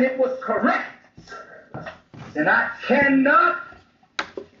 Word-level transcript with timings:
and 0.00 0.10
it 0.10 0.18
was 0.18 0.38
correct. 0.42 0.96
And 2.34 2.48
I 2.48 2.70
cannot 2.86 3.60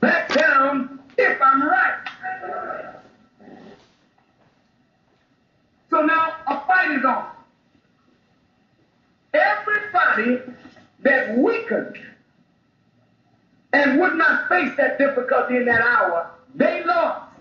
back 0.00 0.28
down 0.34 1.00
if 1.16 1.40
I'm 1.40 1.66
right. 1.66 2.08
So 5.88 6.02
now 6.02 6.36
a 6.46 6.60
fight 6.66 6.90
is 6.90 7.04
on. 7.06 7.30
Everybody 9.32 10.42
that 11.04 11.38
weakened 11.38 11.96
and 13.72 13.98
would 13.98 14.16
not 14.16 14.46
face 14.50 14.76
that 14.76 14.98
difficulty 14.98 15.56
in 15.56 15.64
that 15.64 15.80
hour, 15.80 16.30
they 16.54 16.84
lost. 16.84 17.32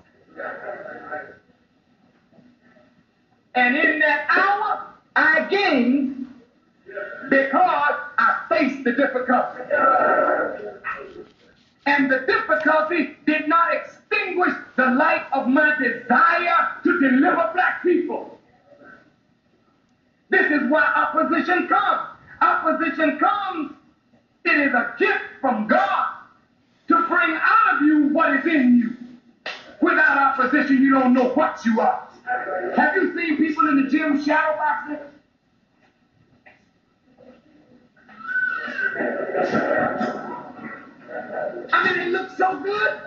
And 3.56 3.76
in 3.76 4.00
that 4.00 4.26
hour, 4.30 4.88
I 5.18 5.48
gained 5.50 6.20
because 7.30 7.96
I 8.18 8.46
faced 8.50 8.84
the 8.84 8.92
difficulty. 8.94 9.62
And 11.86 12.12
the 12.12 12.20
difficulty 12.28 13.18
did 13.26 13.48
not 13.48 13.74
extinguish 13.74 14.54
the 14.76 14.88
light 14.92 15.26
of 15.34 15.48
my 15.48 15.76
desire 15.80 16.68
to 16.84 17.00
deliver 17.00 17.52
black 17.54 17.84
people. 17.84 18.40
This 20.30 20.52
why 20.70 20.84
opposition 20.84 21.68
comes. 21.68 22.10
Opposition 22.42 23.20
comes, 23.20 23.74
it 24.46 24.68
is 24.68 24.74
a 24.74 24.96
gift 24.98 25.24
from 25.42 25.68
God 25.68 26.06
to 26.88 26.96
bring 27.08 27.36
out 27.36 27.76
of 27.76 27.82
you 27.86 28.08
what 28.10 28.34
is 28.40 28.46
in 28.46 28.78
you. 28.78 28.96
Without 29.82 30.40
opposition, 30.40 30.82
you 30.82 30.92
don't 30.92 31.14
know 31.14 31.30
what 31.30 31.64
you 31.66 31.80
are. 31.80 32.08
Have 32.76 32.96
you 32.96 33.16
seen 33.16 33.38
people 33.38 33.68
in 33.70 33.84
the 33.84 33.90
gym 33.90 34.24
shadow 34.24 34.58
boxing? 34.58 34.98
I 41.72 41.84
mean, 41.84 42.08
it 42.08 42.12
looks 42.12 42.38
so 42.38 42.60
good. 42.62 43.00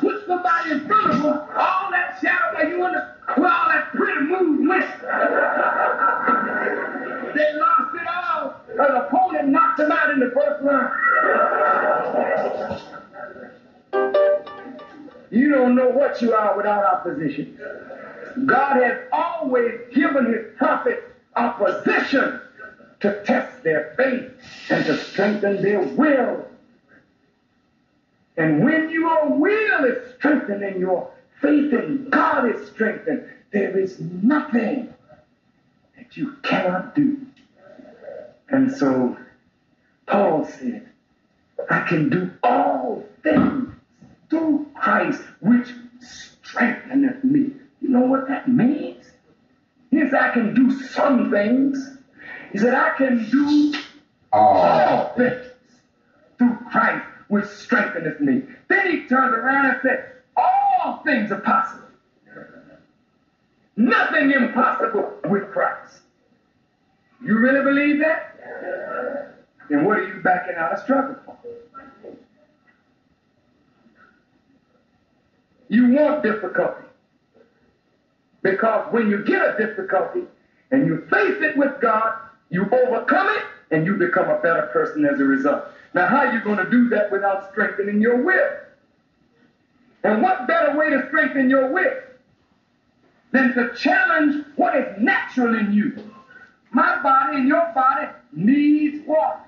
Put 0.00 0.26
somebody 0.26 0.70
in 0.72 0.86
front 0.86 1.10
of 1.12 1.22
them, 1.22 1.38
all 1.56 1.90
that 1.90 2.18
shadow, 2.20 2.58
and 2.58 2.70
you 2.70 2.80
wonder 2.80 3.16
where 3.36 3.50
all 3.50 3.68
that 3.68 3.92
pretty 3.94 4.20
moves 4.22 4.68
went. 4.68 6.39
They 7.40 7.58
lost 7.58 7.94
it 7.94 8.06
all. 8.06 8.54
An 8.78 8.96
opponent 8.96 9.48
knocked 9.48 9.78
them 9.78 9.90
out 9.92 10.10
in 10.10 10.20
the 10.20 10.30
first 10.30 10.62
round. 10.62 10.92
You 15.30 15.48
don't 15.48 15.74
know 15.74 15.88
what 15.88 16.20
you 16.20 16.34
are 16.34 16.56
without 16.56 16.84
opposition. 16.84 17.58
God 18.46 18.82
has 18.82 18.98
always 19.12 19.80
given 19.94 20.26
his 20.26 20.46
prophets 20.56 21.02
opposition 21.36 22.40
to 23.00 23.22
test 23.24 23.62
their 23.62 23.94
faith 23.96 24.30
and 24.68 24.84
to 24.84 24.96
strengthen 24.96 25.62
their 25.62 25.80
will. 25.80 26.46
And 28.36 28.62
when 28.62 28.90
your 28.90 29.28
will 29.28 29.84
is 29.84 30.14
strengthened 30.16 30.62
and 30.62 30.80
your 30.80 31.10
faith 31.40 31.72
in 31.72 32.08
God 32.10 32.54
is 32.54 32.68
strengthened, 32.68 33.24
there 33.52 33.78
is 33.78 34.00
nothing 34.00 34.92
that 35.96 36.16
you 36.16 36.32
cannot 36.42 36.94
do. 36.94 37.18
And 38.50 38.70
so 38.72 39.16
Paul 40.06 40.44
said, 40.44 40.88
I 41.70 41.80
can 41.82 42.08
do 42.08 42.30
all 42.42 43.06
things 43.22 43.72
through 44.28 44.66
Christ 44.74 45.22
which 45.40 45.68
strengtheneth 46.00 47.22
me. 47.22 47.52
You 47.80 47.88
know 47.88 48.00
what 48.00 48.28
that 48.28 48.48
means? 48.48 49.06
He 49.90 50.00
said, 50.00 50.14
I 50.14 50.32
can 50.32 50.54
do 50.54 50.70
some 50.88 51.30
things. 51.30 51.98
He 52.52 52.58
said, 52.58 52.74
I 52.74 52.90
can 52.96 53.28
do 53.30 53.74
all 54.32 55.14
things 55.16 55.46
through 56.38 56.58
Christ 56.70 57.06
which 57.28 57.46
strengtheneth 57.46 58.20
me. 58.20 58.42
Then 58.68 58.90
he 58.90 59.06
turned 59.06 59.34
around 59.34 59.66
and 59.66 59.78
said, 59.82 60.12
All 60.36 61.02
things 61.04 61.30
are 61.30 61.40
possible. 61.40 61.86
Nothing 63.76 64.32
impossible 64.32 65.14
with 65.24 65.50
Christ. 65.52 65.99
You 67.22 67.38
really 67.38 67.62
believe 67.62 68.00
that? 68.00 68.30
Then 69.68 69.84
what 69.84 69.98
are 69.98 70.06
you 70.06 70.20
backing 70.22 70.56
out 70.56 70.72
of 70.72 70.80
struggle 70.80 71.16
for? 71.24 71.36
You 75.68 75.88
want 75.92 76.22
difficulty. 76.22 76.86
Because 78.42 78.92
when 78.92 79.08
you 79.08 79.22
get 79.24 79.42
a 79.42 79.56
difficulty 79.56 80.22
and 80.70 80.86
you 80.86 81.06
face 81.10 81.40
it 81.40 81.56
with 81.56 81.80
God, 81.80 82.14
you 82.48 82.64
overcome 82.64 83.28
it 83.28 83.44
and 83.70 83.86
you 83.86 83.96
become 83.96 84.28
a 84.28 84.40
better 84.40 84.62
person 84.72 85.04
as 85.04 85.20
a 85.20 85.24
result. 85.24 85.64
Now, 85.94 86.06
how 86.06 86.26
are 86.26 86.32
you 86.32 86.42
going 86.42 86.58
to 86.58 86.68
do 86.68 86.88
that 86.88 87.12
without 87.12 87.50
strengthening 87.52 88.00
your 88.00 88.16
will? 88.22 88.50
And 90.02 90.22
what 90.22 90.48
better 90.48 90.76
way 90.76 90.90
to 90.90 91.06
strengthen 91.08 91.50
your 91.50 91.70
will 91.70 91.98
than 93.32 93.54
to 93.54 93.72
challenge 93.74 94.44
what 94.56 94.74
is 94.74 94.86
natural 94.98 95.54
in 95.54 95.72
you? 95.72 96.02
My 96.72 97.02
body 97.02 97.38
and 97.38 97.48
your 97.48 97.72
body 97.74 98.06
needs 98.32 99.04
what? 99.06 99.46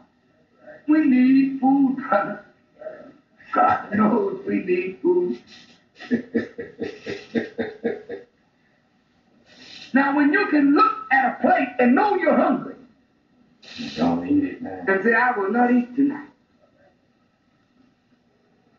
We 0.88 1.04
need 1.04 1.60
food, 1.60 1.96
brother. 1.96 2.44
God 3.52 3.94
knows 3.94 4.40
we 4.46 4.64
need 4.64 4.98
food. 5.02 5.40
now, 9.94 10.16
when 10.16 10.32
you 10.32 10.46
can 10.48 10.74
look 10.74 10.96
at 11.12 11.32
a 11.32 11.36
plate 11.40 11.68
and 11.78 11.94
know 11.94 12.16
you're 12.16 12.36
hungry, 12.36 12.74
don't 13.96 14.28
eat 14.28 14.42
it, 14.44 14.62
man. 14.62 14.84
And 14.88 15.04
say, 15.04 15.14
I 15.14 15.38
will 15.38 15.52
not 15.52 15.70
eat 15.70 15.94
tonight. 15.94 16.28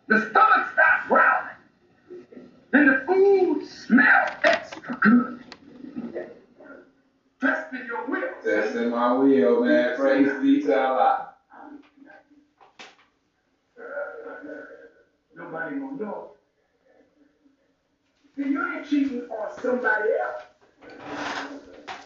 The 0.08 0.30
stomach 0.30 0.68
starts 0.74 1.08
growling. 1.08 1.50
And 2.74 2.90
the 2.90 3.04
food 3.06 3.66
smells 3.68 4.32
extra 4.44 4.98
good. 5.02 5.43
Trust 7.44 7.74
in 7.74 7.86
your 7.88 8.06
will. 8.08 8.22
That's 8.46 8.74
in 8.74 8.90
my 8.90 9.12
will, 9.12 9.66
man. 9.66 9.98
Praise 9.98 10.32
be 10.42 10.62
to 10.62 10.80
Allah. 10.80 11.34
Nobody 15.36 15.78
gonna 15.78 15.98
know. 15.98 16.32
See, 18.38 18.44
you 18.44 18.66
ain't 18.66 18.88
cheating 18.88 19.28
on 19.30 19.62
somebody 19.62 20.10
else. 20.24 20.44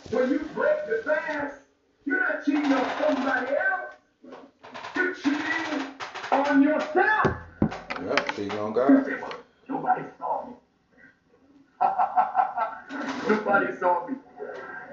When 0.10 0.32
you 0.32 0.40
break 0.56 0.88
the 0.88 1.04
fast, 1.06 1.58
you're 2.06 2.20
not 2.20 2.44
cheating 2.44 2.74
on 2.74 2.86
somebody 3.00 3.52
else. 3.54 4.40
You're 4.96 5.14
cheating 5.14 5.86
on 6.32 6.64
yourself. 6.64 7.26
Yep, 8.02 8.36
cheating 8.36 8.58
on 8.60 8.74
God. 8.74 9.08
Nobody 9.70 10.02
saw 10.18 10.48
me. 10.48 10.54
Nobody 13.30 13.78
saw 13.78 14.08
me. 14.08 14.16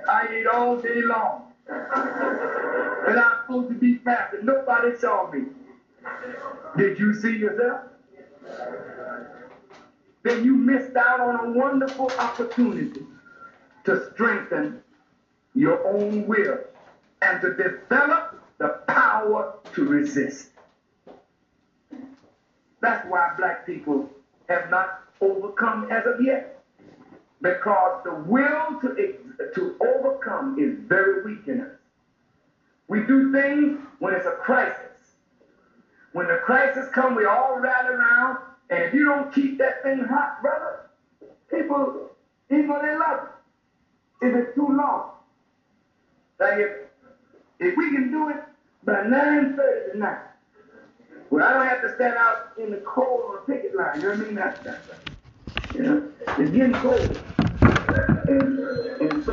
I 0.09 0.29
eat 0.41 0.47
all 0.47 0.77
day 0.77 1.03
long. 1.03 1.43
And 3.07 3.19
I'm 3.19 3.37
supposed 3.43 3.69
to 3.71 3.75
be 3.77 3.95
fasting. 4.05 4.45
Nobody 4.45 4.93
saw 4.95 5.31
me. 5.31 5.47
Did 6.77 6.99
you 6.99 7.13
see 7.15 7.37
yourself? 7.37 7.81
Then 10.25 10.45
you 10.45 10.57
missed 10.57 10.97
out 10.97 11.21
on 11.21 11.37
a 11.37 11.59
wonderful 11.59 12.11
opportunity 12.19 13.05
to 13.85 13.97
strengthen 13.97 14.81
your 15.55 15.81
own 15.87 16.27
will 16.27 16.59
and 17.23 17.41
to 17.41 17.51
develop 17.51 18.37
the 18.59 18.69
power 18.89 19.53
to 19.75 19.85
resist. 19.85 20.49
That's 22.81 23.05
why 23.07 23.35
black 23.37 23.67
people 23.67 24.09
have 24.49 24.71
not 24.71 24.89
overcome 25.21 25.87
as 25.91 26.07
of 26.07 26.21
yet. 26.21 26.45
Because 27.43 28.01
the 28.05 28.15
will 28.15 28.79
to, 28.83 29.15
to 29.55 29.77
overcome 29.81 30.59
is 30.59 30.79
very 30.89 31.25
weak 31.25 31.47
in 31.49 31.61
us. 31.61 31.71
We 32.89 33.01
do 33.05 33.33
things 33.33 33.81
when 33.99 34.15
it's 34.15 34.27
a 34.27 34.33
crisis. 34.33 34.81
When 36.13 36.29
the 36.29 36.37
crisis 36.45 36.89
comes, 36.91 37.17
we 37.17 37.25
all 37.25 37.59
rally 37.59 37.95
around, 37.95 38.39
and 38.71 38.85
if 38.85 38.95
you 38.95 39.05
don't 39.05 39.35
keep 39.35 39.59
that 39.59 39.83
thing 39.83 40.05
hot, 40.05 40.41
brother, 40.43 40.91
people, 41.51 42.11
even 42.51 42.69
they 42.69 42.97
love 42.97 43.29
it, 44.23 44.27
if 44.27 44.35
it's 44.35 44.55
too 44.55 44.69
long. 44.69 45.11
Like 46.39 46.59
if, 46.59 46.71
if 47.59 47.77
we 47.77 47.91
can 47.91 48.11
do 48.11 48.29
it 48.29 48.43
by 48.85 48.95
9.30 48.95 49.93
tonight, 49.93 50.23
well, 51.31 51.45
I 51.45 51.53
don't 51.53 51.67
have 51.67 51.83
to 51.83 51.95
stand 51.97 52.15
out 52.15 52.53
in 52.59 52.71
the 52.71 52.77
cold 52.79 53.23
on 53.29 53.39
a 53.39 53.41
picket 53.41 53.75
line. 53.75 53.97
You 53.97 54.03
know 54.03 54.09
what 54.11 54.19
I 54.19 54.23
mean? 54.23 54.35
That's, 54.35 54.61
that's, 54.61 54.89
you 55.75 55.83
know, 55.83 56.09
it's 56.39 56.51
getting 56.51 56.75
cold. 56.75 57.19
And, 58.27 58.59
and 59.01 59.29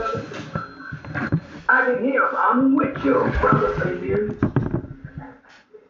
I 1.69 1.85
can 1.85 2.03
hear 2.03 2.27
him. 2.27 2.35
I'm 2.35 2.75
with 2.75 2.97
you, 3.05 3.13
brother 3.39 3.79
Fabian. 3.79 4.37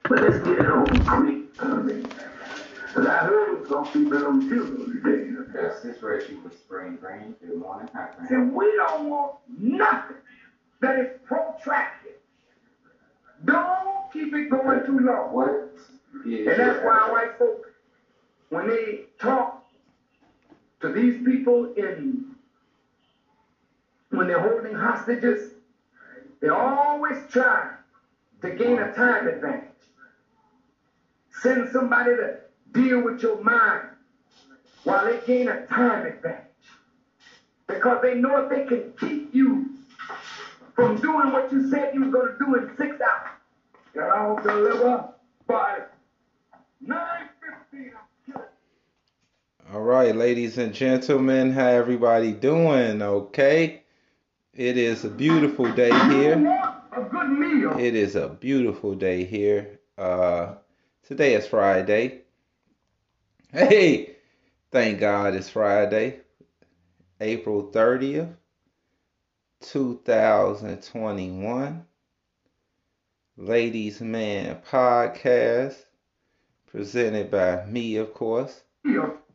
But 0.03 0.21
let's 0.21 0.37
get 0.45 0.59
it 0.59 0.65
over 0.65 0.85
quick. 0.85 1.51
Because 1.53 3.07
I 3.07 3.17
heard 3.19 3.53
it 3.53 3.59
was 3.61 3.69
going 3.69 3.91
to 3.91 4.03
be 4.03 4.09
below 4.09 4.39
zero 4.41 4.85
today. 4.85 5.31
Yes, 5.55 5.81
this 5.81 6.03
ready 6.03 6.37
for 6.43 6.51
spring 6.51 6.99
rain. 7.01 7.35
Good 7.41 7.57
morning, 7.57 7.89
See, 8.29 8.35
we 8.35 8.71
don't 8.75 9.09
want 9.09 9.35
nothing 9.57 10.17
that 10.81 10.99
is 10.99 11.07
protracted. 11.25 12.13
Don't 13.45 14.11
keep 14.13 14.33
it 14.35 14.49
going 14.49 14.85
too 14.85 14.99
long. 14.99 15.33
What? 15.33 15.71
And 16.25 16.47
that's 16.47 16.83
why 16.83 17.09
white 17.11 17.39
folks, 17.39 17.69
when 18.49 18.67
they 18.67 19.05
talk 19.19 19.65
to 20.81 20.89
these 20.91 21.23
people 21.25 21.73
in 21.75 22.30
when 24.11 24.27
they're 24.27 24.39
holding 24.39 24.75
hostages, 24.75 25.55
they 26.39 26.49
always 26.49 27.17
try 27.29 27.71
to 28.41 28.51
gain 28.51 28.79
a 28.79 28.93
time 28.93 29.27
advantage. 29.27 29.69
Send 31.29 31.67
somebody 31.69 32.15
to 32.15 32.37
deal 32.71 33.03
with 33.03 33.21
your 33.23 33.41
mind 33.41 33.81
while 34.83 35.05
they 35.05 35.19
gain 35.25 35.47
a 35.47 35.65
time 35.65 36.05
advantage. 36.05 36.45
Because 37.67 38.01
they 38.01 38.19
know 38.19 38.43
if 38.43 38.49
they 38.49 38.65
can 38.65 38.91
keep 38.97 39.33
you 39.33 39.69
from 40.73 40.97
doing 40.97 41.31
what 41.31 41.51
you 41.51 41.61
said 41.61 41.93
you 41.93 42.05
were 42.05 42.11
going 42.11 42.33
to 42.33 42.37
do 42.37 42.55
in 42.55 42.75
six 42.75 42.97
hours, 43.01 43.29
you'll 43.95 44.35
deliver 44.37 45.09
by 45.47 45.79
9.15. 46.85 47.91
All 49.73 49.81
right, 49.81 50.13
ladies 50.13 50.57
and 50.57 50.73
gentlemen, 50.73 51.51
how 51.51 51.67
everybody 51.67 52.33
doing? 52.33 53.01
Okay. 53.01 53.80
It 54.53 54.77
is 54.77 55.05
a 55.05 55.09
beautiful 55.09 55.71
day 55.71 55.97
here. 56.09 56.33
A 56.91 57.01
good 57.09 57.29
meal. 57.29 57.79
It 57.79 57.95
is 57.95 58.17
a 58.17 58.27
beautiful 58.27 58.95
day 58.95 59.23
here. 59.23 59.79
Uh 59.97 60.55
today 61.03 61.35
is 61.35 61.47
Friday. 61.47 62.23
Hey, 63.53 64.17
thank 64.69 64.99
God 64.99 65.35
it's 65.35 65.49
Friday. 65.49 66.19
April 67.21 67.71
30th, 67.71 68.35
2021. 69.61 71.85
Ladies 73.37 74.01
Man 74.01 74.61
Podcast 74.69 75.77
presented 76.67 77.31
by 77.31 77.65
me, 77.67 77.95
of 77.95 78.13
course. 78.13 78.63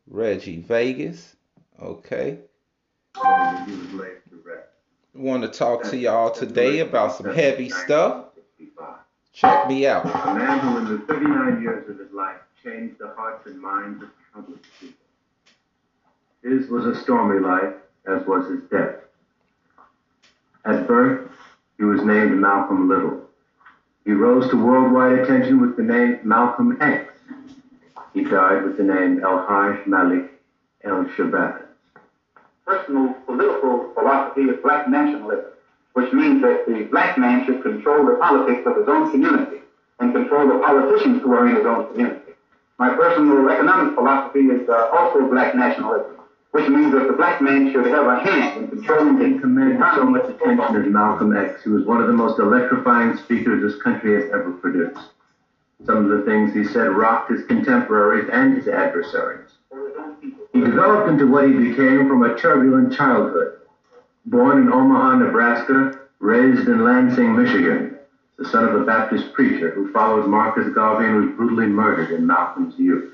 Reggie 0.06 0.60
Vegas. 0.60 1.36
Okay. 1.80 2.40
Want 5.16 5.42
to 5.44 5.48
talk 5.48 5.84
to 5.84 5.96
y'all 5.96 6.30
today 6.30 6.80
about 6.80 7.16
some 7.16 7.34
heavy 7.34 7.70
stuff. 7.70 8.26
Check 9.32 9.68
me 9.68 9.86
out. 9.86 10.04
A 10.04 10.34
man 10.34 10.58
who, 10.58 10.78
in 10.78 10.84
the 10.84 10.98
39 11.06 11.62
years 11.62 11.88
of 11.88 11.98
his 11.98 12.12
life, 12.12 12.36
changed 12.62 12.98
the 12.98 13.08
hearts 13.16 13.46
and 13.46 13.58
minds 13.60 14.02
of 14.02 14.10
countless 14.32 14.60
people. 14.78 14.96
His 16.42 16.68
was 16.68 16.84
a 16.84 17.00
stormy 17.02 17.40
life, 17.40 17.74
as 18.06 18.26
was 18.26 18.46
his 18.50 18.62
death. 18.70 18.96
At 20.66 20.86
birth, 20.86 21.30
he 21.78 21.84
was 21.84 22.02
named 22.02 22.38
Malcolm 22.38 22.88
Little. 22.88 23.22
He 24.04 24.12
rose 24.12 24.50
to 24.50 24.56
worldwide 24.56 25.18
attention 25.20 25.60
with 25.60 25.76
the 25.76 25.82
name 25.82 26.20
Malcolm 26.24 26.76
X. 26.80 27.12
He 28.12 28.24
died 28.24 28.64
with 28.64 28.76
the 28.76 28.84
name 28.84 29.22
El 29.22 29.46
Haj 29.46 29.86
Malik 29.86 30.30
El 30.84 31.04
Shabazz. 31.16 31.65
Personal 32.66 33.14
political 33.24 33.90
philosophy 33.94 34.42
is 34.50 34.60
black 34.60 34.88
nationalism, 34.88 35.52
which 35.92 36.12
means 36.12 36.42
that 36.42 36.66
the 36.66 36.82
black 36.84 37.16
man 37.16 37.44
should 37.44 37.62
control 37.62 38.04
the 38.04 38.16
politics 38.16 38.66
of 38.66 38.76
his 38.76 38.88
own 38.88 39.10
community 39.10 39.62
and 40.00 40.12
control 40.12 40.46
the 40.48 40.58
politicians 40.58 41.22
who 41.22 41.32
are 41.32 41.46
in 41.46 41.56
his 41.56 41.64
own 41.64 41.86
community. 41.86 42.34
My 42.78 42.94
personal 42.94 43.48
economic 43.48 43.94
philosophy 43.94 44.50
is 44.50 44.68
uh, 44.68 44.88
also 44.92 45.28
black 45.28 45.54
nationalism, 45.54 46.16
which 46.50 46.68
means 46.68 46.92
that 46.92 47.06
the 47.06 47.14
black 47.14 47.40
man 47.40 47.70
should 47.70 47.86
have 47.86 48.06
a 48.06 48.18
hand 48.18 48.64
in 48.64 48.68
controlling 48.68 49.16
He 49.16 49.34
the 49.34 49.38
commanded 49.38 49.82
so 49.94 50.04
much 50.04 50.28
attention 50.28 50.76
as 50.76 50.86
Malcolm 50.86 51.34
X, 51.34 51.62
who 51.62 51.72
was 51.72 51.84
one 51.86 52.00
of 52.00 52.08
the 52.08 52.12
most 52.12 52.38
electrifying 52.38 53.14
speakers 53.14 53.62
this 53.62 53.80
country 53.80 54.12
has 54.14 54.28
ever 54.30 54.50
produced. 54.50 55.12
Some 55.84 56.04
of 56.04 56.08
the 56.08 56.22
things 56.22 56.52
he 56.52 56.64
said 56.64 56.90
rocked 56.90 57.30
his 57.30 57.44
contemporaries 57.44 58.28
and 58.28 58.52
his 58.52 58.66
adversaries. 58.66 59.55
He 60.52 60.60
developed 60.62 61.08
into 61.08 61.26
what 61.26 61.46
he 61.46 61.58
became 61.58 62.06
from 62.06 62.22
a 62.22 62.34
turbulent 62.34 62.92
childhood. 62.92 63.52
Born 64.26 64.58
in 64.58 64.70
Omaha, 64.70 65.16
Nebraska, 65.16 65.92
raised 66.20 66.68
in 66.68 66.84
Lansing, 66.84 67.36
Michigan, 67.36 67.96
the 68.38 68.44
son 68.44 68.64
of 68.64 68.74
a 68.74 68.84
Baptist 68.84 69.32
preacher 69.34 69.70
who 69.70 69.86
followed 69.86 70.26
Marcus 70.28 70.68
Garvey 70.70 71.06
and 71.06 71.16
was 71.16 71.28
brutally 71.36 71.66
murdered 71.68 72.10
in 72.10 72.26
Malcolm's 72.26 72.78
youth. 72.78 73.06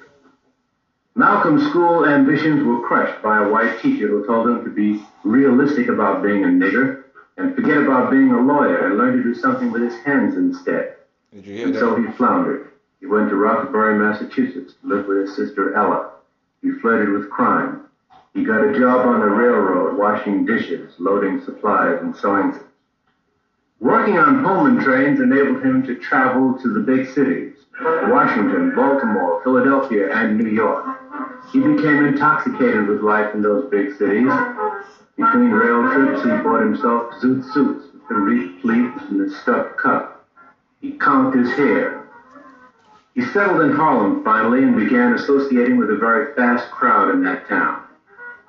Malcolm's 1.15 1.67
school 1.67 2.07
ambitions 2.07 2.63
were 2.65 2.81
crushed 2.81 3.21
by 3.23 3.39
a 3.39 3.49
white 3.49 3.77
teacher 3.79 4.09
who 4.09 4.23
told 4.23 4.49
him 4.49 4.63
to 4.63 4.71
be 4.71 4.99
realistic 5.25 5.89
about 5.89 6.23
being 6.23 6.45
a 6.45 6.49
nigger 6.49 6.97
and 7.37 7.53
forget 7.55 7.83
about 7.83 8.11
being 8.11 8.33
a 8.33 8.39
lawyer 8.41 8.87
and 8.87 8.97
learn 8.97 9.13
to 9.15 9.23
do 9.23 9.35
something 9.35 9.71
with 9.71 9.83
his 9.83 9.97
hands 9.97 10.37
instead. 10.37 10.89
Did 11.33 11.47
you 11.47 11.55
hear 11.55 11.67
And 11.67 11.77
so 11.77 11.95
he 11.95 12.07
floundered. 12.07 12.63
He 13.01 13.07
went 13.07 13.29
to 13.31 13.37
Roxbury, 13.37 13.95
Massachusetts, 13.95 14.75
to 14.81 14.87
live 14.89 15.07
with 15.07 15.19
his 15.19 15.35
sister 15.35 15.73
Ella. 15.75 16.07
He 16.63 16.71
flirted 16.71 17.11
with 17.11 17.29
crime. 17.29 17.83
He 18.33 18.45
got 18.45 18.65
a 18.65 18.73
job 18.73 19.05
on 19.05 19.21
the 19.21 19.27
railroad, 19.27 19.97
washing 19.97 20.45
dishes, 20.45 20.99
loading 21.01 21.37
supplies, 21.39 22.01
and 22.01 22.15
sewing. 22.15 22.55
Working 23.81 24.17
on 24.17 24.45
Pullman 24.45 24.79
trains 24.81 25.19
enabled 25.19 25.61
him 25.61 25.83
to 25.83 25.95
travel 25.97 26.57
to 26.59 26.73
the 26.73 26.79
big 26.79 27.05
cities 27.05 27.67
Washington, 27.81 28.73
Baltimore, 28.77 29.41
Philadelphia, 29.43 30.15
and 30.15 30.39
New 30.39 30.51
York. 30.51 30.85
He 31.51 31.59
became 31.59 32.05
intoxicated 32.05 32.87
with 32.87 33.01
life 33.01 33.35
in 33.35 33.43
those 33.43 33.69
big 33.69 33.91
cities. 33.91 34.33
Between 35.17 35.51
rail 35.51 35.91
trips, 35.93 36.23
he 36.23 36.31
bought 36.43 36.61
himself 36.61 37.11
zoot 37.11 37.43
suits 37.43 37.93
with 37.93 38.07
the 38.09 38.15
reet 38.15 38.61
pleats 38.61 39.09
and 39.09 39.19
the 39.21 39.29
stuffed 39.29 39.77
cup. 39.77 40.23
He 40.81 40.93
combed 40.93 41.35
his 41.35 41.51
hair. 41.51 42.02
He 43.15 43.23
settled 43.27 43.61
in 43.61 43.73
Harlem 43.73 44.25
finally 44.25 44.63
and 44.63 44.77
began 44.77 45.13
associating 45.15 45.77
with 45.77 45.91
a 45.91 45.97
very 45.97 46.35
fast 46.35 46.71
crowd 46.71 47.15
in 47.15 47.23
that 47.25 47.47
town. 47.47 47.83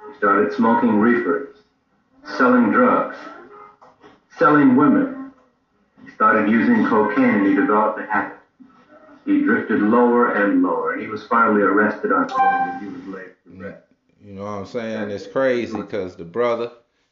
He 0.10 0.18
started 0.18 0.54
smoking 0.54 1.00
reefers, 1.00 1.57
selling 2.38 2.72
drugs, 2.72 3.17
selling 4.38 4.75
women. 4.75 5.34
He 6.05 6.12
started 6.12 6.50
using 6.50 6.86
cocaine 6.88 7.24
and 7.24 7.48
he 7.48 7.55
developed 7.55 8.00
a 8.00 8.05
habit. 8.05 8.38
He 9.25 9.41
drifted 9.41 9.82
lower 9.82 10.34
and 10.34 10.62
lower, 10.63 10.93
and 10.93 11.01
he 11.01 11.08
was 11.08 11.25
finally 11.27 11.62
arrested 11.62 12.12
on 12.12 12.27
charges 12.27 12.82
he 12.82 12.88
was. 12.88 13.03
You 14.24 14.34
know 14.34 14.43
what 14.43 14.50
I'm 14.50 14.65
saying? 14.65 15.10
It's 15.10 15.27
crazy 15.27 15.75
because 15.75 16.15
the 16.15 16.24
brother, 16.24 16.72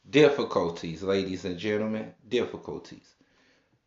difficulties, 0.10 1.04
ladies 1.04 1.44
and 1.44 1.58
gentlemen, 1.58 2.14
difficulties. 2.30 3.16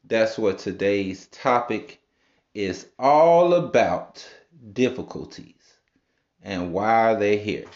That's 0.04 0.36
what 0.38 0.58
today's 0.58 1.26
topic 1.28 2.00
is 2.54 2.86
all 2.98 3.52
about 3.54 4.26
difficulties 4.72 5.74
and 6.42 6.72
why 6.72 7.14
they're 7.14 7.36
here. 7.36 7.66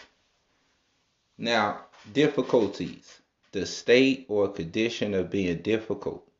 Now, 1.37 1.87
difficulties, 2.13 3.21
the 3.53 3.67
state 3.67 4.27
or 4.29 4.49
condition 4.49 5.15
of 5.15 5.31
being 5.31 5.59
difficult, 5.59 6.31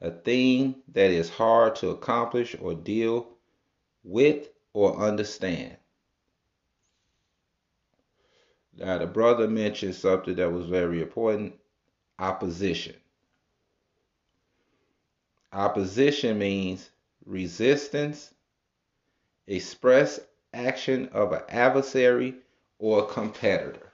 a 0.00 0.10
thing 0.10 0.76
that 0.92 1.10
is 1.10 1.28
hard 1.28 1.74
to 1.76 1.90
accomplish 1.90 2.56
or 2.60 2.74
deal 2.74 3.28
with 4.04 4.48
or 4.72 4.96
understand. 4.96 5.76
Now, 8.76 8.98
the 8.98 9.06
brother 9.06 9.48
mentioned 9.48 9.96
something 9.96 10.36
that 10.36 10.52
was 10.52 10.66
very 10.66 11.02
important 11.02 11.54
opposition. 12.18 12.94
Opposition 15.52 16.38
means 16.38 16.90
resistance, 17.28 18.32
express 19.46 20.18
action 20.54 21.08
of 21.12 21.32
an 21.32 21.42
adversary 21.48 22.34
or 22.78 23.06
competitor. 23.06 23.92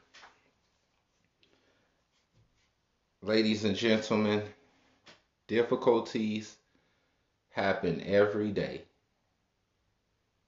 Ladies 3.22 3.64
and 3.64 3.74
gentlemen, 3.74 4.42
difficulties 5.48 6.56
happen 7.50 8.00
every 8.06 8.52
day. 8.52 8.82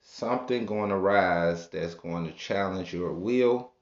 Something 0.01 0.67
going 0.67 0.91
to 0.91 0.97
rise 0.97 1.69
that's 1.69 1.95
going 1.95 2.27
to 2.27 2.33
challenge 2.33 2.95
your 2.95 3.13
will 3.13 3.73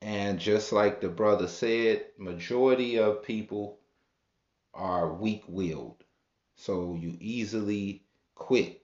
and 0.00 0.38
just 0.38 0.72
like 0.72 1.00
the 1.00 1.08
brother 1.08 1.48
said, 1.48 2.06
majority 2.16 2.98
of 2.98 3.24
people 3.24 3.78
are 4.72 5.12
weak-willed. 5.12 6.04
So 6.58 6.98
you 7.00 7.16
easily 7.20 8.02
quit. 8.34 8.82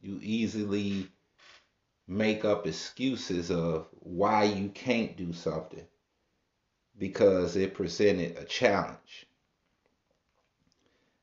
You 0.00 0.20
easily 0.22 1.08
make 2.06 2.44
up 2.44 2.66
excuses 2.66 3.50
of 3.50 3.88
why 3.98 4.44
you 4.44 4.68
can't 4.68 5.16
do 5.16 5.32
something 5.32 5.84
because 6.96 7.56
it 7.56 7.74
presented 7.74 8.38
a 8.38 8.44
challenge. 8.44 9.26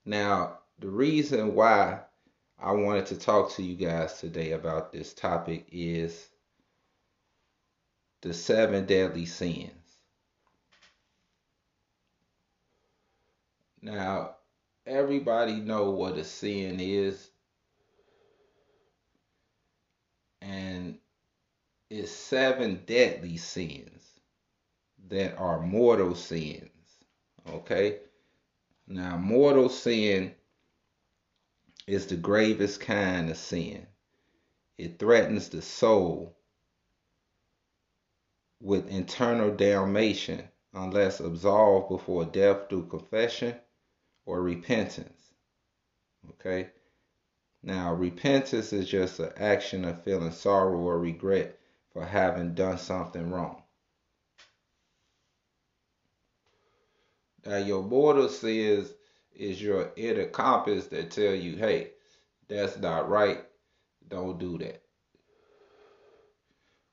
Now, 0.03 0.59
the 0.79 0.89
reason 0.89 1.55
why 1.55 2.01
I 2.59 2.73
wanted 2.73 3.05
to 3.07 3.17
talk 3.17 3.51
to 3.53 3.63
you 3.63 3.75
guys 3.75 4.19
today 4.19 4.51
about 4.51 4.91
this 4.91 5.13
topic 5.13 5.67
is 5.71 6.27
the 8.21 8.33
seven 8.33 8.85
deadly 8.85 9.25
sins. 9.25 9.71
Now, 13.81 14.35
everybody 14.85 15.55
know 15.55 15.91
what 15.91 16.17
a 16.17 16.23
sin 16.23 16.79
is. 16.79 17.29
And 20.41 20.97
it's 21.89 22.11
seven 22.11 22.83
deadly 22.85 23.37
sins 23.37 24.19
that 25.07 25.37
are 25.37 25.61
mortal 25.61 26.15
sins. 26.15 26.69
Okay? 27.49 27.99
Now, 28.87 29.17
mortal 29.17 29.69
sin 29.69 30.33
is 31.87 32.07
the 32.07 32.15
gravest 32.15 32.81
kind 32.81 33.29
of 33.29 33.37
sin. 33.37 33.87
It 34.77 34.99
threatens 34.99 35.49
the 35.49 35.61
soul 35.61 36.35
with 38.59 38.89
internal 38.89 39.55
damnation 39.55 40.47
unless 40.73 41.19
absolved 41.19 41.89
before 41.89 42.25
death 42.25 42.69
through 42.69 42.87
confession 42.87 43.55
or 44.25 44.41
repentance. 44.41 45.33
Okay? 46.31 46.69
Now, 47.61 47.93
repentance 47.93 48.73
is 48.73 48.89
just 48.89 49.19
an 49.19 49.31
action 49.37 49.85
of 49.85 50.03
feeling 50.03 50.31
sorrow 50.31 50.77
or 50.79 50.99
regret 50.99 51.57
for 51.91 52.05
having 52.05 52.53
done 52.53 52.77
something 52.77 53.29
wrong. 53.29 53.63
Now, 57.45 57.57
your 57.57 57.83
mortal 57.83 58.29
sins 58.29 58.93
is 59.33 59.61
your 59.61 59.91
inner 59.95 60.27
compass 60.27 60.87
that 60.87 61.11
tell 61.11 61.33
you, 61.33 61.57
hey, 61.57 61.91
that's 62.47 62.77
not 62.77 63.09
right. 63.09 63.43
Don't 64.07 64.39
do 64.39 64.57
that. 64.59 64.81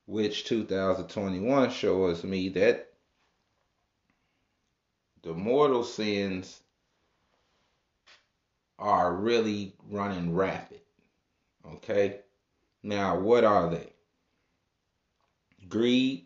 Which 0.05 0.45
2021 0.45 1.69
shows 1.71 2.23
me 2.23 2.49
that 2.49 2.91
the 5.21 5.33
mortal 5.33 5.83
sins 5.83 6.61
are 8.81 9.13
really 9.13 9.73
running 9.89 10.33
rapid. 10.33 10.81
Okay? 11.75 12.19
Now, 12.83 13.17
what 13.17 13.43
are 13.43 13.69
they? 13.69 13.93
Greed, 15.69 16.25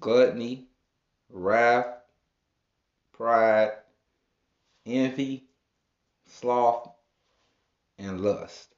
gluttony, 0.00 0.66
wrath, 1.30 1.86
pride, 3.12 3.72
envy, 4.84 5.44
sloth, 6.26 6.90
and 7.98 8.20
lust. 8.20 8.74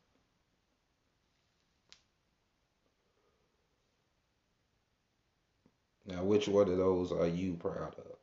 Now, 6.07 6.23
which 6.23 6.49
one 6.49 6.69
of 6.69 6.77
those 6.77 7.13
are 7.13 7.27
you 7.27 7.55
proud 7.55 7.95
of? 7.99 8.18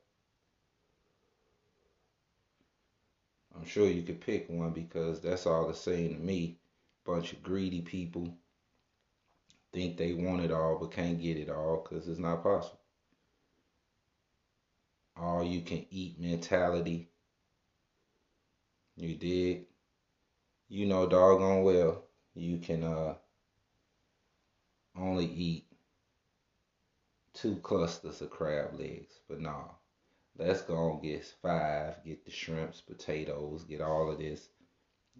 I'm 3.55 3.65
sure 3.65 3.87
you 3.87 4.03
could 4.03 4.21
pick 4.21 4.49
one 4.49 4.71
because 4.71 5.21
that's 5.21 5.45
all 5.45 5.67
the 5.67 5.73
same 5.73 6.15
to 6.15 6.19
me. 6.19 6.57
Bunch 7.05 7.33
of 7.33 7.43
greedy 7.43 7.81
people 7.81 8.35
think 9.71 9.97
they 9.97 10.13
want 10.13 10.43
it 10.43 10.51
all 10.51 10.77
but 10.79 10.91
can't 10.91 11.21
get 11.21 11.37
it 11.37 11.49
all 11.49 11.85
because 11.87 12.07
it's 12.07 12.19
not 12.19 12.43
possible. 12.43 12.79
All 15.17 15.43
you 15.43 15.61
can 15.61 15.85
eat 15.91 16.19
mentality. 16.19 17.09
You 18.97 19.15
did. 19.15 19.65
You 20.67 20.87
know 20.87 21.07
doggone 21.07 21.63
well 21.63 22.05
you 22.35 22.57
can 22.57 22.83
uh 22.83 23.15
only 24.97 25.25
eat 25.25 25.65
two 27.33 27.55
clusters 27.57 28.21
of 28.21 28.29
crab 28.29 28.77
legs, 28.79 29.19
but 29.27 29.41
nah. 29.41 29.69
Let's 30.37 30.61
go 30.61 30.91
and 30.91 31.01
get 31.01 31.25
five, 31.41 32.03
get 32.03 32.25
the 32.25 32.31
shrimps, 32.31 32.81
potatoes, 32.81 33.63
get 33.63 33.81
all 33.81 34.11
of 34.11 34.19
this, 34.19 34.49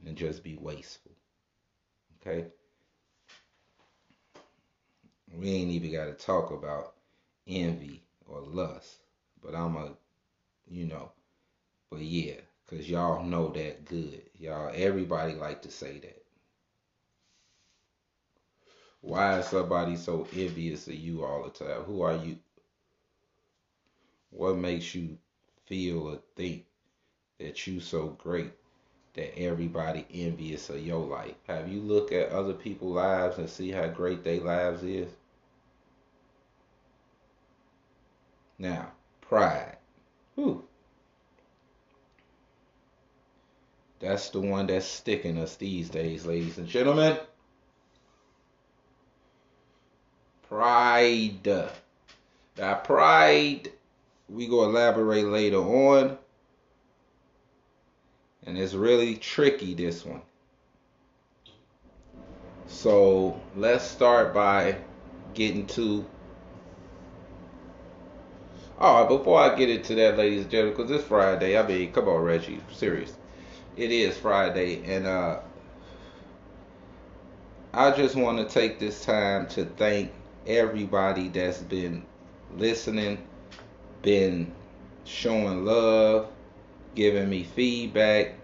and 0.06 0.18
just 0.18 0.44
be 0.44 0.58
wasteful. 0.58 1.14
Okay? 2.20 2.48
We 5.34 5.50
ain't 5.52 5.72
even 5.72 5.92
got 5.92 6.06
to 6.06 6.14
talk 6.14 6.52
about 6.52 6.96
envy 7.48 8.04
or 8.28 8.42
lust, 8.42 8.98
but 9.42 9.56
I'm 9.56 9.76
a, 9.78 9.94
you 10.70 10.86
know, 10.86 11.12
but 11.90 12.02
yeah, 12.02 12.36
because 12.66 12.90
y'all 12.90 13.24
know 13.24 13.52
that 13.52 13.86
good. 13.86 14.24
Y'all, 14.38 14.72
everybody 14.74 15.34
like 15.34 15.62
to 15.62 15.72
say 15.72 16.00
that. 16.00 16.24
Why 19.02 19.40
is 19.40 19.46
somebody 19.46 19.96
so 19.98 20.28
envious 20.36 20.88
of 20.88 20.96
you 20.96 21.24
all 21.24 21.44
the 21.44 21.52
time? 21.52 21.84
Who 21.84 22.02
are 22.02 22.16
you? 22.16 22.38
What 24.36 24.58
makes 24.58 24.94
you 24.94 25.18
feel 25.65 26.10
or 26.10 26.20
think 26.36 26.65
that 27.39 27.65
you 27.65 27.80
so 27.80 28.08
great 28.10 28.51
that 29.13 29.39
everybody 29.39 30.06
envious 30.13 30.70
of 30.70 30.86
your 30.86 31.06
life? 31.06 31.36
Have 31.48 31.72
you 31.72 31.80
look 31.80 32.12
at 32.12 32.30
other 32.30 32.54
people's 32.54 32.96
lives 32.96 33.38
and 33.38 33.50
see 33.50 33.72
how 33.72 33.88
great 33.88 34.24
their 34.24 34.42
lives 34.42 34.84
is? 34.84 35.10
Now, 38.60 38.92
pride. 39.22 39.77
Whew. 40.36 40.65
That's 44.00 44.30
the 44.30 44.42
one 44.42 44.68
that's 44.68 44.86
sticking 44.86 45.38
us 45.38 45.56
these 45.56 45.89
days, 45.89 46.25
ladies 46.25 46.58
and 46.58 46.68
gentlemen. 46.68 47.18
Pride. 50.50 51.48
Now, 52.58 52.75
pride 52.75 53.72
we 54.29 54.48
go 54.48 54.63
elaborate 54.63 55.25
later 55.25 55.58
on. 55.58 56.17
And 58.46 58.58
it's 58.58 58.74
really 58.74 59.15
tricky 59.15 59.74
this 59.74 60.05
one. 60.05 60.22
So 62.67 63.39
let's 63.55 63.84
start 63.84 64.34
by 64.34 64.77
getting 65.34 65.67
to 65.67 66.05
all 68.77 69.01
right, 69.01 69.08
before 69.08 69.39
I 69.39 69.55
get 69.55 69.70
into 69.70 69.96
that, 69.96 70.17
ladies 70.17 70.41
and 70.41 70.51
gentlemen, 70.51 70.75
because 70.75 70.91
it's 70.91 71.08
Friday. 71.08 71.58
I 71.58 71.65
mean, 71.65 71.94
come 71.94 72.10
on, 72.10 72.22
Reggie, 72.22 72.60
serious. 72.74 73.13
It 73.77 73.89
is 73.89 74.17
Friday, 74.17 74.84
and 74.84 75.08
uh, 75.08 75.39
I 77.74 77.91
just 77.91 78.15
want 78.15 78.38
to 78.38 78.53
take 78.53 78.77
this 78.77 79.05
time 79.05 79.48
to 79.50 79.63
thank 79.63 80.12
everybody 80.46 81.29
that's 81.29 81.60
been 81.60 82.03
listening 82.58 83.25
been 84.06 84.54
showing 85.04 85.66
love, 85.66 86.30
giving 86.94 87.28
me 87.28 87.44
feedback, 87.44 88.36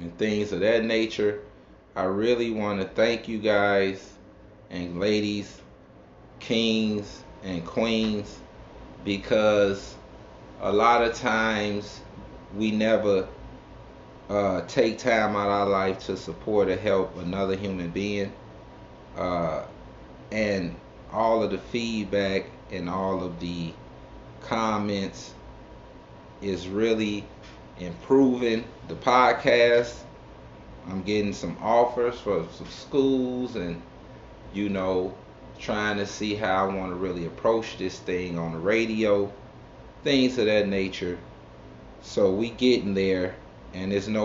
and 0.00 0.16
things 0.18 0.52
of 0.52 0.60
that 0.60 0.84
nature. 0.84 1.42
I 1.94 2.04
really 2.04 2.50
want 2.50 2.80
to 2.80 2.88
thank 2.88 3.28
you 3.28 3.38
guys 3.38 4.12
and 4.70 4.98
ladies, 4.98 5.60
kings 6.40 7.22
and 7.44 7.64
queens, 7.64 8.38
because 9.04 9.94
a 10.60 10.72
lot 10.72 11.02
of 11.02 11.14
times 11.14 12.00
we 12.56 12.70
never 12.70 13.28
uh, 14.30 14.62
take 14.62 14.98
time 14.98 15.36
out 15.36 15.46
of 15.46 15.52
our 15.52 15.68
life 15.68 16.00
to 16.06 16.16
support 16.16 16.68
or 16.68 16.76
help 16.76 17.16
another 17.18 17.54
human 17.54 17.90
being. 17.90 18.32
Uh, 19.16 19.62
and 20.32 20.74
all 21.12 21.42
of 21.42 21.50
the 21.50 21.58
feedback 21.58 22.46
and 22.70 22.90
all 22.90 23.22
of 23.22 23.38
the 23.40 23.72
comments 24.46 25.34
is 26.40 26.68
really 26.68 27.24
improving 27.78 28.64
the 28.88 28.94
podcast. 28.94 29.94
I'm 30.88 31.02
getting 31.02 31.32
some 31.32 31.56
offers 31.60 32.18
for 32.20 32.46
some 32.52 32.68
schools 32.68 33.56
and, 33.56 33.82
you 34.52 34.68
know, 34.68 35.14
trying 35.58 35.96
to 35.96 36.06
see 36.06 36.34
how 36.34 36.68
I 36.68 36.74
want 36.74 36.92
to 36.92 36.96
really 36.96 37.26
approach 37.26 37.76
this 37.78 37.98
thing 37.98 38.38
on 38.38 38.52
the 38.52 38.58
radio, 38.58 39.32
things 40.04 40.38
of 40.38 40.46
that 40.46 40.68
nature. 40.68 41.18
So 42.02 42.32
we 42.32 42.50
getting 42.50 42.94
there 42.94 43.34
and 43.74 43.90
there's 43.90 44.08
no 44.08 44.24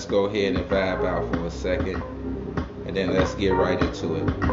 let's 0.00 0.10
go 0.10 0.24
ahead 0.24 0.56
and 0.56 0.64
vibe 0.70 1.04
out 1.04 1.30
for 1.30 1.44
a 1.44 1.50
second 1.50 2.02
and 2.86 2.96
then 2.96 3.12
let's 3.12 3.34
get 3.34 3.50
right 3.50 3.82
into 3.82 4.14
it. 4.14 4.50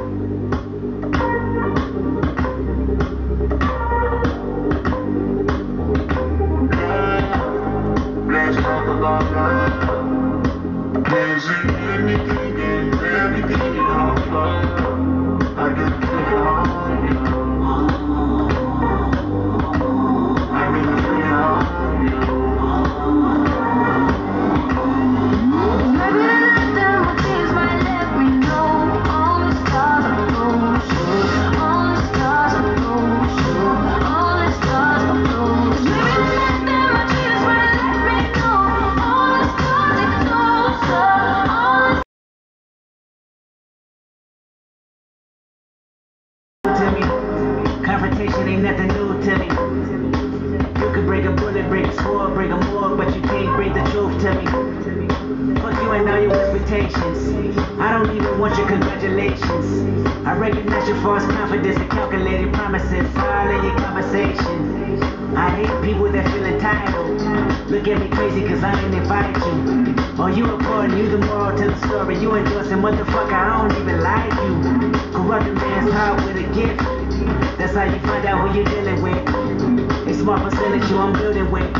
Small 80.37 80.49
percentage 80.49 80.91
I'm 80.91 81.13
building 81.13 81.51
with. 81.51 81.75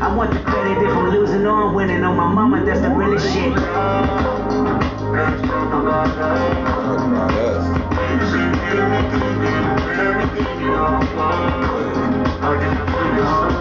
I 0.00 0.14
want 0.14 0.32
the 0.32 0.40
credit 0.40 0.82
if 0.82 0.90
I'm 0.90 1.10
losing 1.10 1.46
or 1.46 1.68
I'm 1.68 1.74
winning. 1.74 2.04
On 2.04 2.16
my 2.16 2.32
mama, 2.32 2.64
that's 2.64 2.80
the 2.80 2.90
realest 2.90 3.32
shit. 3.32 3.52
Us. 13.16 13.53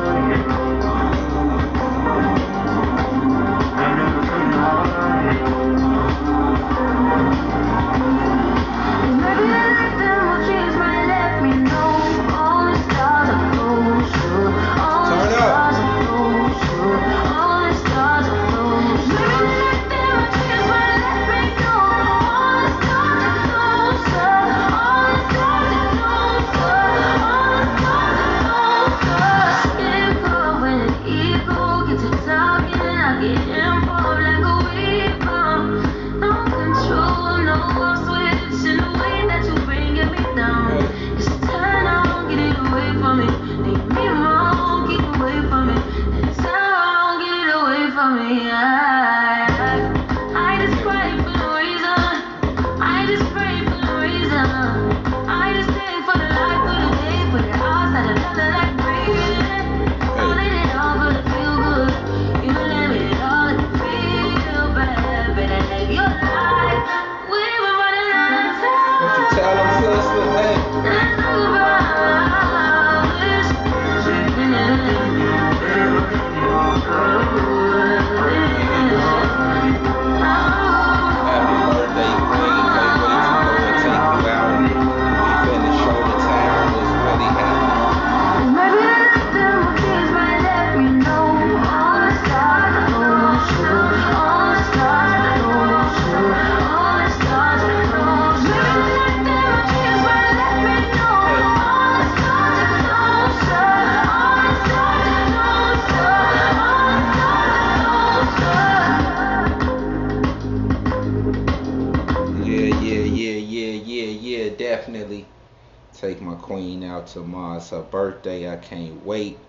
Queen 116.44 116.84
out 116.84 117.08
tomorrow. 117.08 117.58
It's 117.58 117.72
her 117.72 117.82
birthday. 117.82 118.52
I 118.52 118.58
can't 118.58 119.04
wait. 119.04 119.40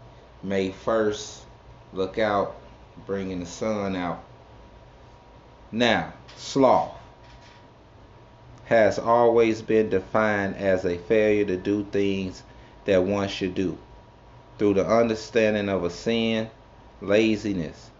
May 0.42 0.70
1st. 0.70 1.40
Look 1.92 2.18
out. 2.18 2.56
Bringing 3.06 3.40
the 3.40 3.46
sun 3.46 3.96
out. 3.96 4.22
Now, 5.72 6.12
sloth 6.36 6.94
has 8.66 8.98
always 8.98 9.60
been 9.60 9.90
defined 9.90 10.56
as 10.56 10.84
a 10.84 10.96
failure 10.96 11.44
to 11.44 11.56
do 11.56 11.84
things 11.90 12.42
that 12.84 13.02
one 13.02 13.28
should 13.28 13.54
do 13.54 13.76
through 14.58 14.74
the 14.74 14.86
understanding 14.86 15.68
of 15.68 15.84
a 15.84 15.90
sin, 15.90 16.48
laziness, 17.00 17.90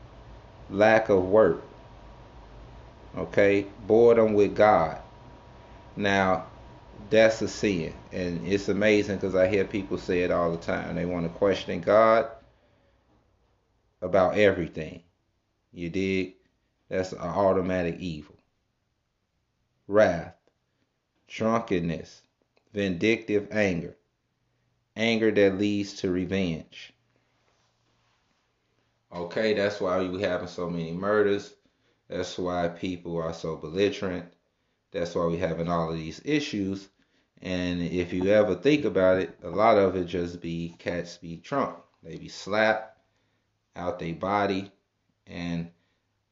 lack 0.71 1.09
of 1.09 1.25
work, 1.25 1.63
okay, 3.17 3.67
boredom 3.87 4.35
with 4.35 4.55
God. 4.55 4.99
Now, 5.97 6.47
that's 7.11 7.43
a 7.43 7.49
sin, 7.49 7.93
and 8.13 8.47
it's 8.47 8.69
amazing 8.69 9.17
because 9.17 9.35
I 9.35 9.47
hear 9.49 9.65
people 9.65 9.99
say 9.99 10.23
it 10.23 10.31
all 10.31 10.51
the 10.51 10.59
time. 10.59 10.97
They 10.97 11.05
want 11.05 11.25
to 11.27 11.39
question 11.39 11.81
God 11.81 12.29
about 14.01 14.37
everything. 14.39 15.03
You 15.73 15.91
dig? 15.91 16.35
That's 16.89 17.13
an 17.13 17.19
automatic 17.19 17.99
evil. 17.99 18.37
Wrath, 19.89 20.35
drunkenness, 21.29 22.23
vindictive 22.73 23.49
anger, 23.51 23.97
anger 24.97 25.31
that 25.31 25.59
leads 25.59 25.95
to 25.95 26.11
revenge. 26.11 26.93
Okay, 29.13 29.55
that's 29.55 29.81
why 29.81 30.01
you 30.01 30.17
having 30.19 30.49
so 30.49 30.69
many 30.69 30.93
murders. 30.93 31.55
That's 32.09 32.37
why 32.39 32.69
people 32.69 33.17
are 33.17 33.33
so 33.33 33.57
belligerent. 33.57 34.33
That's 34.91 35.15
why 35.15 35.25
we're 35.27 35.39
having 35.39 35.69
all 35.69 35.91
of 35.91 35.97
these 35.97 36.21
issues. 36.25 36.89
And 37.43 37.83
if 37.83 38.13
you 38.13 38.27
ever 38.27 38.55
think 38.55 38.85
about 38.85 39.19
it, 39.19 39.39
a 39.43 39.51
lot 39.51 39.77
of 39.77 39.97
it 39.97 40.07
just 40.07 40.41
be 40.41 40.75
cats 40.79 41.19
be 41.19 41.37
drunk. 41.37 41.77
They 42.03 42.17
be 42.17 42.29
slapped 42.29 42.99
out 43.77 43.99
their 43.99 44.15
body. 44.15 44.71
And 45.27 45.71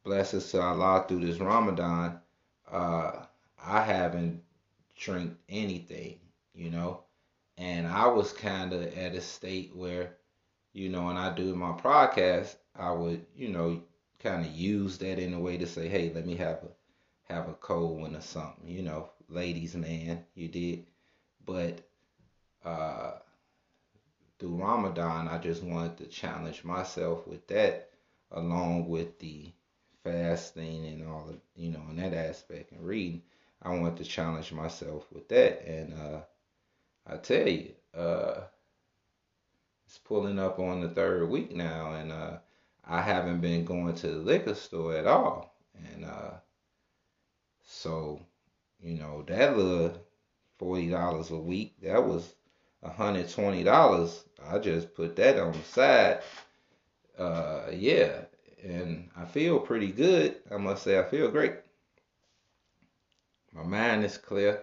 blessings 0.04 0.50
to 0.50 0.60
Allah 0.60 1.04
through 1.06 1.26
this 1.26 1.38
Ramadan. 1.38 2.20
Uh, 2.70 3.24
I 3.64 3.82
haven't 3.82 4.42
drank 4.96 5.36
anything, 5.48 6.18
you 6.54 6.70
know. 6.70 7.04
And 7.58 7.86
I 7.86 8.06
was 8.06 8.32
kind 8.32 8.72
of 8.72 8.82
at 8.96 9.14
a 9.14 9.20
state 9.20 9.72
where, 9.74 10.16
you 10.72 10.88
know, 10.88 11.04
when 11.04 11.16
I 11.16 11.34
do 11.34 11.54
my 11.54 11.72
podcast, 11.72 12.56
I 12.74 12.90
would, 12.90 13.24
you 13.36 13.48
know, 13.48 13.82
kind 14.20 14.44
of 14.44 14.52
use 14.52 14.98
that 14.98 15.18
in 15.18 15.34
a 15.34 15.40
way 15.40 15.58
to 15.58 15.66
say, 15.66 15.88
hey, 15.88 16.12
let 16.14 16.26
me 16.26 16.36
have 16.36 16.62
a 16.62 17.32
have 17.32 17.48
a 17.48 17.54
cold 17.54 18.00
one 18.00 18.14
or 18.16 18.20
something, 18.20 18.66
you 18.66 18.82
know, 18.82 19.10
ladies 19.28 19.74
man, 19.74 20.24
you 20.34 20.48
did. 20.48 20.84
But 21.46 21.80
uh 22.64 23.12
through 24.38 24.56
Ramadan 24.56 25.28
I 25.28 25.38
just 25.38 25.62
wanted 25.62 25.96
to 25.98 26.06
challenge 26.06 26.64
myself 26.64 27.26
with 27.26 27.46
that 27.48 27.90
along 28.30 28.88
with 28.88 29.18
the 29.18 29.52
fasting 30.04 30.86
and 30.86 31.06
all 31.06 31.28
of 31.28 31.36
you 31.54 31.70
know, 31.70 31.82
in 31.90 31.96
that 31.96 32.14
aspect 32.14 32.72
and 32.72 32.84
reading. 32.86 33.22
I 33.62 33.70
wanted 33.70 33.98
to 33.98 34.04
challenge 34.04 34.52
myself 34.52 35.06
with 35.12 35.28
that 35.28 35.66
and 35.66 35.94
uh 35.94 36.20
I 37.06 37.16
tell 37.18 37.48
you, 37.48 37.72
uh 37.94 38.42
it's 39.86 39.98
pulling 39.98 40.38
up 40.38 40.58
on 40.58 40.80
the 40.80 40.88
third 40.88 41.28
week 41.28 41.54
now 41.54 41.94
and 41.94 42.12
uh 42.12 42.38
I 42.84 43.00
haven't 43.00 43.40
been 43.40 43.64
going 43.64 43.94
to 43.96 44.08
the 44.08 44.16
liquor 44.18 44.54
store 44.54 44.96
at 44.96 45.06
all. 45.06 45.54
And 45.74 46.04
uh 46.04 46.32
so, 47.64 48.20
you 48.80 48.98
know, 48.98 49.22
that 49.28 49.56
little 49.56 50.01
forty 50.62 50.88
dollars 50.90 51.30
a 51.30 51.38
week, 51.38 51.74
that 51.82 52.06
was 52.06 52.34
hundred 52.84 53.28
twenty 53.30 53.64
dollars. 53.64 54.24
I 54.50 54.58
just 54.58 54.94
put 54.94 55.16
that 55.16 55.38
on 55.38 55.52
the 55.52 55.62
side. 55.64 56.22
Uh 57.18 57.70
yeah. 57.72 58.24
And 58.62 59.10
I 59.16 59.24
feel 59.24 59.58
pretty 59.60 59.92
good. 59.92 60.36
I 60.50 60.58
must 60.58 60.84
say 60.84 60.98
I 60.98 61.04
feel 61.04 61.30
great. 61.30 61.54
My 63.52 63.62
mind 63.62 64.04
is 64.04 64.18
clear. 64.18 64.62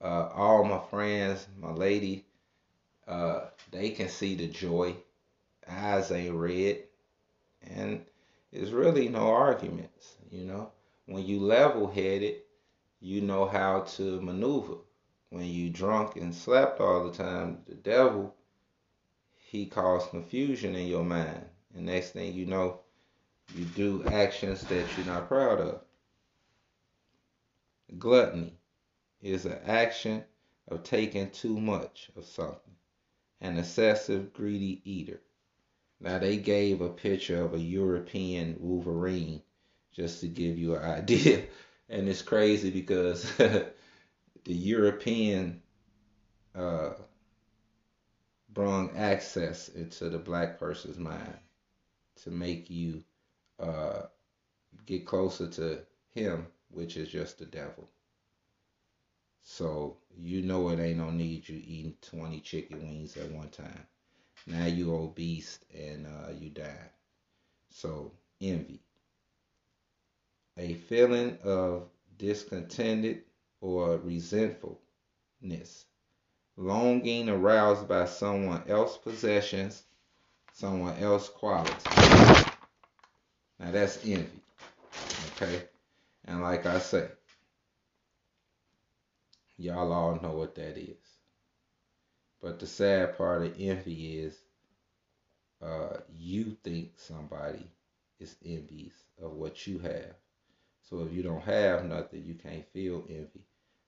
Uh 0.00 0.28
all 0.34 0.64
my 0.64 0.80
friends, 0.90 1.46
my 1.56 1.70
lady, 1.72 2.26
Uh, 3.08 3.50
they 3.70 3.90
can 3.90 4.08
see 4.08 4.34
the 4.36 4.48
joy. 4.48 4.96
Eyes 5.68 6.12
ain't 6.12 6.34
red, 6.34 6.84
and 7.62 8.04
it's 8.52 8.70
really 8.72 9.08
no 9.08 9.28
arguments. 9.34 10.16
You 10.30 10.44
know, 10.46 10.72
when 11.06 11.24
you 11.26 11.40
level 11.40 11.88
headed, 11.88 12.42
you 13.00 13.22
know 13.22 13.46
how 13.46 13.82
to 13.96 14.20
maneuver. 14.20 14.78
When 15.30 15.44
you 15.44 15.70
drunk 15.70 16.16
and 16.16 16.34
slept 16.34 16.80
all 16.80 17.04
the 17.04 17.16
time, 17.16 17.62
the 17.66 17.74
devil, 17.74 18.34
he 19.36 19.66
caused 19.66 20.10
confusion 20.10 20.74
in 20.74 20.86
your 20.86 21.04
mind. 21.04 21.44
And 21.74 21.86
next 21.86 22.10
thing 22.10 22.32
you 22.32 22.46
know, 22.46 22.80
you 23.54 23.64
do 23.64 24.04
actions 24.06 24.62
that 24.64 24.86
you're 24.96 25.06
not 25.06 25.28
proud 25.28 25.60
of. 25.60 25.80
Gluttony 27.98 28.58
is 29.22 29.46
an 29.46 29.58
action 29.66 30.24
of 30.68 30.82
taking 30.82 31.30
too 31.30 31.58
much 31.58 32.10
of 32.16 32.24
something. 32.24 32.74
An 33.40 33.58
excessive 33.58 34.32
greedy 34.32 34.80
eater. 34.84 35.20
Now 36.00 36.18
they 36.18 36.36
gave 36.36 36.80
a 36.80 36.90
picture 36.90 37.42
of 37.42 37.54
a 37.54 37.58
European 37.58 38.56
Wolverine 38.60 39.42
just 39.92 40.20
to 40.20 40.28
give 40.28 40.58
you 40.58 40.74
an 40.76 40.82
idea. 40.98 41.44
And 41.88 42.08
it's 42.08 42.22
crazy 42.22 42.70
because 42.70 43.32
the 44.48 44.54
European 44.54 45.60
uh, 46.54 46.94
brought 48.48 48.96
access 48.96 49.68
into 49.68 50.08
the 50.08 50.16
black 50.18 50.58
person's 50.58 50.96
mind 50.98 51.38
to 52.22 52.30
make 52.30 52.70
you 52.70 53.04
uh, 53.60 54.04
get 54.86 55.04
closer 55.04 55.48
to 55.48 55.80
him, 56.14 56.46
which 56.70 56.96
is 56.96 57.10
just 57.10 57.38
the 57.38 57.44
devil. 57.44 57.90
So 59.42 59.98
you 60.16 60.40
know 60.40 60.70
it 60.70 60.80
ain't 60.80 60.96
no 60.96 61.10
need 61.10 61.46
you 61.46 61.60
eating 61.62 61.96
20 62.00 62.40
chicken 62.40 62.80
wings 62.80 63.18
at 63.18 63.30
one 63.30 63.50
time. 63.50 63.86
Now 64.46 64.64
you 64.64 64.94
obese 64.94 65.58
and 65.78 66.06
uh, 66.06 66.32
you 66.32 66.48
die. 66.48 66.90
So 67.68 68.12
envy. 68.40 68.80
A 70.56 70.72
feeling 70.72 71.36
of 71.44 71.90
discontented 72.16 73.24
or 73.60 73.98
resentfulness. 73.98 75.86
Longing 76.56 77.28
aroused 77.28 77.86
by 77.88 78.06
someone 78.06 78.62
else's 78.68 78.98
possessions, 78.98 79.82
someone 80.52 80.96
else's 80.98 81.28
quality. 81.30 81.72
Now 83.60 83.70
that's 83.70 84.04
envy. 84.04 84.42
Okay? 85.32 85.64
And 86.24 86.42
like 86.42 86.66
I 86.66 86.78
say, 86.78 87.08
y'all 89.56 89.92
all 89.92 90.20
know 90.20 90.32
what 90.32 90.54
that 90.56 90.76
is. 90.76 90.96
But 92.40 92.58
the 92.58 92.66
sad 92.66 93.16
part 93.16 93.44
of 93.44 93.54
envy 93.58 94.18
is 94.18 94.38
uh, 95.62 95.98
you 96.16 96.56
think 96.62 96.92
somebody 96.96 97.66
is 98.20 98.36
envious 98.44 98.94
of 99.20 99.32
what 99.32 99.66
you 99.66 99.78
have. 99.80 100.14
So 100.82 101.00
if 101.00 101.12
you 101.12 101.22
don't 101.22 101.42
have 101.42 101.84
nothing, 101.84 102.24
you 102.24 102.34
can't 102.34 102.66
feel 102.72 103.04
envy. 103.08 103.44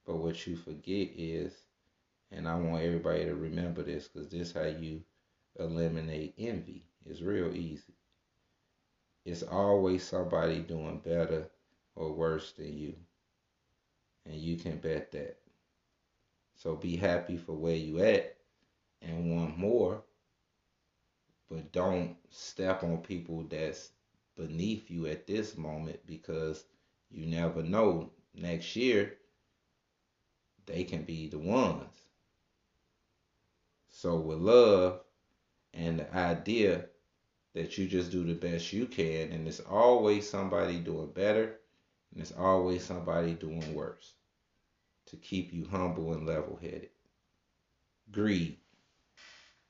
But 0.06 0.16
what 0.16 0.46
you 0.46 0.56
forget 0.56 1.08
is, 1.16 1.54
and 2.30 2.46
I 2.46 2.54
want 2.56 2.82
everybody 2.82 3.24
to 3.24 3.34
remember 3.34 3.82
this 3.82 4.08
because 4.08 4.28
this 4.28 4.48
is 4.48 4.52
how 4.52 4.64
you 4.64 5.02
eliminate 5.58 6.34
envy. 6.38 6.82
It's 7.06 7.22
real 7.22 7.54
easy. 7.54 7.94
It's 9.24 9.42
always 9.42 10.02
somebody 10.02 10.60
doing 10.60 10.98
better 10.98 11.50
or 11.94 12.12
worse 12.12 12.52
than 12.52 12.76
you. 12.76 12.94
And 14.26 14.36
you 14.36 14.56
can 14.56 14.78
bet 14.78 15.12
that. 15.12 15.38
So 16.54 16.76
be 16.76 16.96
happy 16.96 17.36
for 17.36 17.52
where 17.52 17.76
you 17.76 18.00
at 18.00 18.36
and 19.02 19.34
want 19.34 19.58
more. 19.58 20.02
But 21.48 21.72
don't 21.72 22.16
step 22.30 22.84
on 22.84 22.98
people 22.98 23.44
that's 23.48 23.90
beneath 24.36 24.90
you 24.90 25.06
at 25.06 25.26
this 25.26 25.56
moment 25.56 25.98
because 26.06 26.64
you 27.10 27.26
never 27.26 27.62
know 27.62 28.10
next 28.34 28.76
year 28.76 29.16
they 30.66 30.84
can 30.84 31.02
be 31.02 31.28
the 31.28 31.38
ones. 31.38 31.90
So 33.88 34.18
with 34.18 34.38
love 34.38 35.00
and 35.74 35.98
the 35.98 36.14
idea 36.14 36.86
that 37.54 37.76
you 37.76 37.88
just 37.88 38.10
do 38.10 38.24
the 38.24 38.34
best 38.34 38.72
you 38.72 38.86
can 38.86 39.32
and 39.32 39.46
it's 39.46 39.60
always 39.60 40.28
somebody 40.28 40.78
doing 40.78 41.10
better 41.10 41.58
and 42.12 42.20
it's 42.20 42.32
always 42.32 42.84
somebody 42.84 43.34
doing 43.34 43.74
worse 43.74 44.14
to 45.06 45.16
keep 45.16 45.52
you 45.52 45.66
humble 45.66 46.12
and 46.12 46.26
level 46.26 46.58
headed. 46.60 46.90
Greed. 48.12 48.58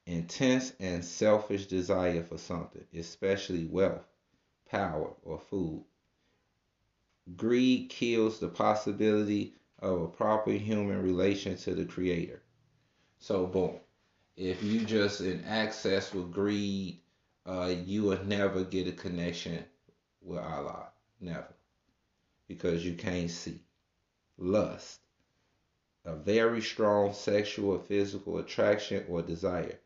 Intense 0.06 0.72
and 0.80 1.04
selfish 1.04 1.66
desire 1.66 2.22
for 2.22 2.38
something, 2.38 2.84
especially 2.94 3.64
wealth, 3.64 4.06
power, 4.68 5.12
or 5.22 5.38
food. 5.38 5.84
Greed 7.36 7.90
kills 7.90 8.38
the 8.38 8.48
possibility 8.48 9.54
of 9.78 10.00
a 10.00 10.08
proper 10.08 10.52
human 10.52 11.02
relation 11.02 11.56
to 11.58 11.74
the 11.74 11.84
Creator. 11.84 12.42
So, 13.18 13.46
boom. 13.46 13.78
If 14.36 14.62
you 14.62 14.84
just 14.84 15.20
in 15.20 15.44
access 15.44 16.14
with 16.14 16.32
greed, 16.32 17.00
uh, 17.46 17.74
you 17.84 18.04
will 18.04 18.24
never 18.24 18.64
get 18.64 18.88
a 18.88 18.92
connection 18.92 19.64
with 20.22 20.38
Allah. 20.38 20.88
Never. 21.20 21.54
Because 22.48 22.84
you 22.84 22.94
can't 22.94 23.30
see. 23.30 23.62
Lust 24.38 25.00
a 26.04 26.16
very 26.16 26.62
strong 26.62 27.12
sexual 27.12 27.72
or 27.72 27.78
physical 27.78 28.38
attraction 28.38 29.04
or 29.08 29.20
desire. 29.20 29.78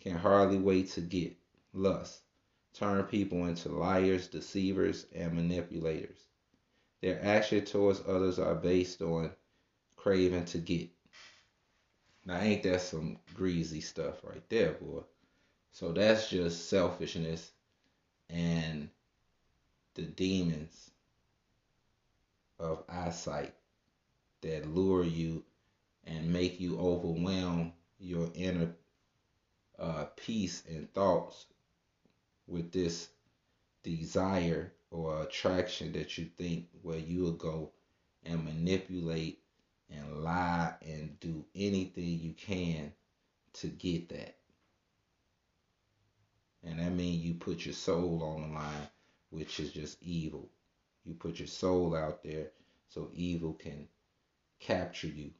Can 0.00 0.16
hardly 0.16 0.58
wait 0.58 0.90
to 0.90 1.00
get. 1.00 1.34
Lust. 1.72 2.20
Turn 2.74 3.02
people 3.04 3.46
into 3.46 3.70
liars, 3.70 4.28
deceivers, 4.28 5.06
and 5.14 5.32
manipulators. 5.32 6.25
Their 7.06 7.24
action 7.24 7.64
towards 7.64 8.00
others 8.00 8.40
are 8.40 8.56
based 8.56 9.00
on 9.00 9.30
craving 9.94 10.46
to 10.46 10.58
get. 10.58 10.90
Now, 12.24 12.40
ain't 12.40 12.64
that 12.64 12.80
some 12.80 13.20
greasy 13.32 13.80
stuff 13.80 14.24
right 14.24 14.42
there, 14.48 14.72
boy? 14.72 15.02
So 15.70 15.92
that's 15.92 16.28
just 16.28 16.68
selfishness 16.68 17.52
and 18.28 18.90
the 19.94 20.02
demons 20.02 20.90
of 22.58 22.82
eyesight 22.88 23.54
that 24.40 24.74
lure 24.74 25.04
you 25.04 25.44
and 26.08 26.32
make 26.32 26.58
you 26.58 26.76
overwhelm 26.80 27.72
your 28.00 28.28
inner 28.34 28.74
uh, 29.78 30.06
peace 30.16 30.64
and 30.68 30.92
thoughts 30.92 31.46
with 32.48 32.72
this 32.72 33.08
desire 33.84 34.72
or 34.96 35.22
attraction 35.22 35.92
that 35.92 36.16
you 36.16 36.24
think 36.38 36.66
where 36.82 36.98
you 36.98 37.22
will 37.22 37.32
go 37.32 37.70
and 38.24 38.42
manipulate 38.44 39.40
and 39.90 40.24
lie 40.24 40.74
and 40.80 41.20
do 41.20 41.44
anything 41.54 42.18
you 42.18 42.32
can 42.32 42.92
to 43.52 43.66
get 43.68 44.08
that. 44.08 44.36
And 46.64 46.80
that 46.80 46.92
means 46.92 47.22
you 47.22 47.34
put 47.34 47.66
your 47.66 47.74
soul 47.74 48.22
on 48.24 48.40
the 48.40 48.54
line, 48.54 48.88
which 49.30 49.60
is 49.60 49.70
just 49.70 50.02
evil. 50.02 50.48
You 51.04 51.14
put 51.14 51.38
your 51.38 51.46
soul 51.46 51.94
out 51.94 52.24
there 52.24 52.48
so 52.88 53.10
evil 53.14 53.52
can 53.52 53.86
capture 54.58 55.08
you, 55.08 55.30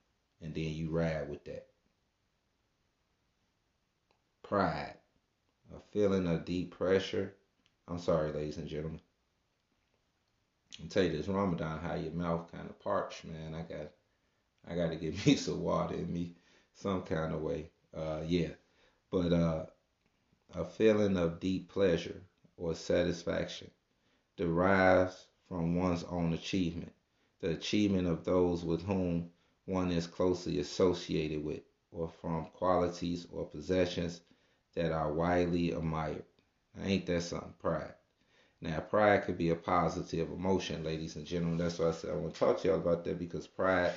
and 0.42 0.54
then 0.54 0.64
you 0.64 0.90
ride 0.90 1.30
with 1.30 1.44
that. 1.46 1.66
Pride, 4.42 4.94
a 5.74 5.80
feeling 5.92 6.26
of 6.28 6.44
deep 6.44 6.76
pressure. 6.76 7.34
I'm 7.88 7.98
sorry, 7.98 8.32
ladies 8.32 8.58
and 8.58 8.68
gentlemen. 8.68 9.00
I'll 10.82 10.88
tell 10.88 11.04
you 11.04 11.12
this 11.12 11.28
Ramadan, 11.28 11.78
how 11.80 11.94
your 11.94 12.12
mouth 12.12 12.50
kind 12.52 12.68
of 12.68 12.78
parched, 12.80 13.24
man. 13.24 13.54
I 13.54 13.62
got, 13.62 13.90
I 14.68 14.74
got 14.74 14.90
to 14.90 14.96
get 14.96 15.26
me 15.26 15.36
some 15.36 15.62
water 15.62 15.94
in 15.94 16.12
me, 16.12 16.36
some 16.74 17.02
kind 17.02 17.34
of 17.34 17.42
way. 17.42 17.70
Uh, 17.94 18.22
yeah, 18.26 18.50
but 19.10 19.32
uh, 19.32 19.66
a 20.54 20.64
feeling 20.64 21.16
of 21.16 21.40
deep 21.40 21.68
pleasure 21.68 22.22
or 22.56 22.74
satisfaction 22.74 23.70
derives 24.36 25.26
from 25.48 25.76
one's 25.76 26.04
own 26.04 26.32
achievement 26.34 26.92
the 27.40 27.50
achievement 27.50 28.08
of 28.08 28.24
those 28.24 28.64
with 28.64 28.82
whom 28.82 29.30
one 29.66 29.90
is 29.90 30.06
closely 30.06 30.58
associated 30.58 31.44
with, 31.44 31.60
or 31.90 32.08
from 32.08 32.46
qualities 32.46 33.26
or 33.30 33.44
possessions 33.44 34.20
that 34.74 34.90
are 34.90 35.12
widely 35.12 35.70
admired. 35.72 36.24
Now, 36.74 36.84
ain't 36.84 37.06
that 37.06 37.22
something? 37.22 37.54
Pride. 37.58 37.94
Now, 38.60 38.80
pride 38.80 39.24
could 39.24 39.36
be 39.36 39.50
a 39.50 39.56
positive 39.56 40.30
emotion, 40.30 40.82
ladies 40.82 41.16
and 41.16 41.26
gentlemen. 41.26 41.58
That's 41.58 41.78
why 41.78 41.88
I 41.88 41.92
said 41.92 42.10
I 42.10 42.14
want 42.14 42.34
to 42.34 42.40
talk 42.40 42.60
to 42.60 42.68
y'all 42.68 42.78
about 42.78 43.04
that 43.04 43.18
because 43.18 43.46
pride 43.46 43.92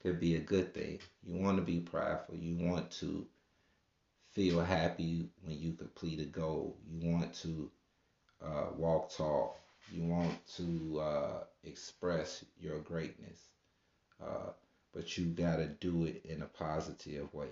could 0.00 0.20
be 0.20 0.36
a 0.36 0.40
good 0.40 0.72
thing. 0.72 1.00
You 1.24 1.36
want 1.36 1.56
to 1.56 1.62
be 1.62 1.80
prideful. 1.80 2.36
You 2.36 2.56
want 2.64 2.90
to 2.92 3.26
feel 4.32 4.60
happy 4.60 5.28
when 5.42 5.58
you 5.58 5.72
complete 5.72 6.20
a 6.20 6.24
goal. 6.24 6.76
You 6.88 7.10
want 7.10 7.34
to 7.42 7.70
uh, 8.44 8.66
walk 8.76 9.14
tall. 9.16 9.58
You 9.90 10.04
want 10.04 10.46
to 10.56 11.00
uh, 11.00 11.44
express 11.64 12.44
your 12.58 12.78
greatness, 12.80 13.48
uh, 14.22 14.52
but 14.92 15.18
you 15.18 15.26
got 15.26 15.56
to 15.56 15.66
do 15.66 16.04
it 16.04 16.22
in 16.24 16.42
a 16.42 16.46
positive 16.46 17.32
way. 17.34 17.50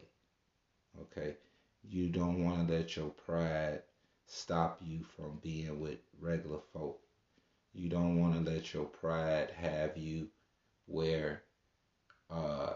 Okay? 1.01 1.37
You 1.83 2.09
don't 2.09 2.45
want 2.45 2.69
to 2.69 2.75
let 2.75 2.97
your 2.97 3.11
pride 3.11 3.83
stop 4.27 4.81
you 4.83 5.05
from 5.17 5.39
being 5.43 5.81
with 5.81 5.99
regular 6.21 6.61
folk. 6.73 7.01
You 7.73 7.89
don't 7.89 8.21
want 8.21 8.35
to 8.35 8.51
let 8.51 8.73
your 8.75 8.85
pride 8.85 9.51
have 9.51 9.97
you 9.97 10.29
where 10.87 11.43
uh 12.31 12.75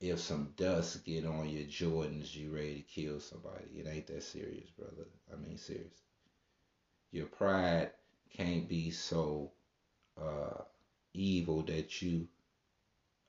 if 0.00 0.20
some 0.20 0.52
dust 0.56 1.04
get 1.04 1.24
on 1.24 1.48
your 1.48 1.64
Jordans, 1.64 2.34
you 2.34 2.54
ready 2.54 2.82
to 2.82 2.82
kill 2.82 3.18
somebody. 3.18 3.64
It 3.74 3.86
ain't 3.88 4.06
that 4.08 4.22
serious, 4.22 4.68
brother. 4.70 5.06
I 5.32 5.36
mean 5.36 5.56
serious. 5.56 6.02
Your 7.12 7.26
pride 7.26 7.92
can't 8.30 8.68
be 8.68 8.90
so 8.90 9.52
uh 10.20 10.62
evil 11.14 11.62
that 11.62 12.02
you 12.02 12.28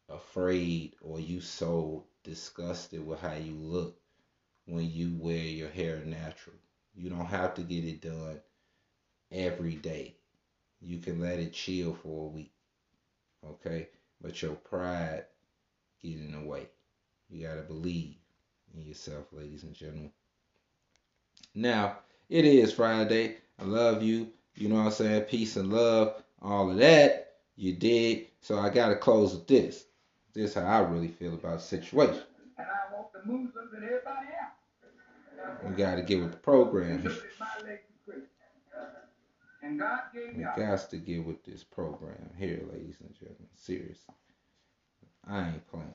afraid 0.09 0.95
or 1.01 1.19
you 1.19 1.41
so 1.41 2.05
disgusted 2.23 3.05
with 3.05 3.19
how 3.19 3.33
you 3.33 3.53
look 3.53 3.99
when 4.65 4.89
you 4.89 5.15
wear 5.15 5.37
your 5.37 5.69
hair 5.69 6.03
natural. 6.05 6.55
You 6.97 7.11
don't 7.11 7.27
have 7.27 7.53
to 7.55 7.61
get 7.61 7.85
it 7.85 8.01
done 8.01 8.41
every 9.31 9.75
day. 9.75 10.15
You 10.81 10.97
can 10.97 11.21
let 11.21 11.39
it 11.39 11.53
chill 11.53 11.93
for 11.93 12.25
a 12.25 12.29
week. 12.29 12.51
Okay? 13.45 13.89
But 14.19 14.41
your 14.41 14.53
pride 14.53 15.25
get 16.01 16.17
in 16.17 16.31
the 16.31 16.47
way. 16.47 16.67
You 17.29 17.47
gotta 17.47 17.61
believe 17.61 18.15
in 18.73 18.83
yourself, 18.83 19.25
ladies 19.31 19.63
and 19.63 19.75
gentlemen. 19.75 20.11
Now, 21.53 21.99
it 22.29 22.45
is 22.45 22.73
Friday. 22.73 23.37
I 23.59 23.63
love 23.63 24.01
you. 24.01 24.29
You 24.55 24.69
know 24.69 24.75
what 24.75 24.85
I'm 24.85 24.91
saying? 24.91 25.23
Peace 25.23 25.55
and 25.55 25.71
love. 25.71 26.23
All 26.41 26.71
of 26.71 26.77
that. 26.77 27.35
You 27.55 27.73
did. 27.73 28.27
So 28.41 28.57
I 28.59 28.69
gotta 28.69 28.95
close 28.95 29.33
with 29.33 29.47
this. 29.47 29.85
This 30.33 30.51
is 30.51 30.55
how 30.55 30.65
I 30.65 30.79
really 30.79 31.07
feel 31.07 31.33
about 31.33 31.57
the 31.57 31.63
situation. 31.63 32.23
And 32.57 32.67
I 32.67 32.95
want 32.95 33.11
the 33.13 33.19
everybody 33.77 34.27
else. 34.27 34.36
We 35.63 35.75
gotta 35.75 36.01
get 36.01 36.21
with 36.21 36.31
the 36.31 36.37
program. 36.37 37.03
Look 37.03 37.13
at 37.13 37.23
my 37.39 37.67
legs 37.67 37.81
is 37.89 37.97
crazy. 38.05 38.27
And 39.63 39.79
God 39.79 39.99
gave 40.13 40.35
We 40.35 40.43
got 40.43 40.89
to 40.89 40.97
get 40.97 41.25
with 41.25 41.43
this 41.43 41.63
program 41.63 42.29
here, 42.37 42.61
ladies 42.71 42.97
and 43.01 43.13
gentlemen. 43.13 43.47
Seriously. 43.55 44.13
I 45.27 45.49
ain't 45.49 45.67
playing. 45.67 45.93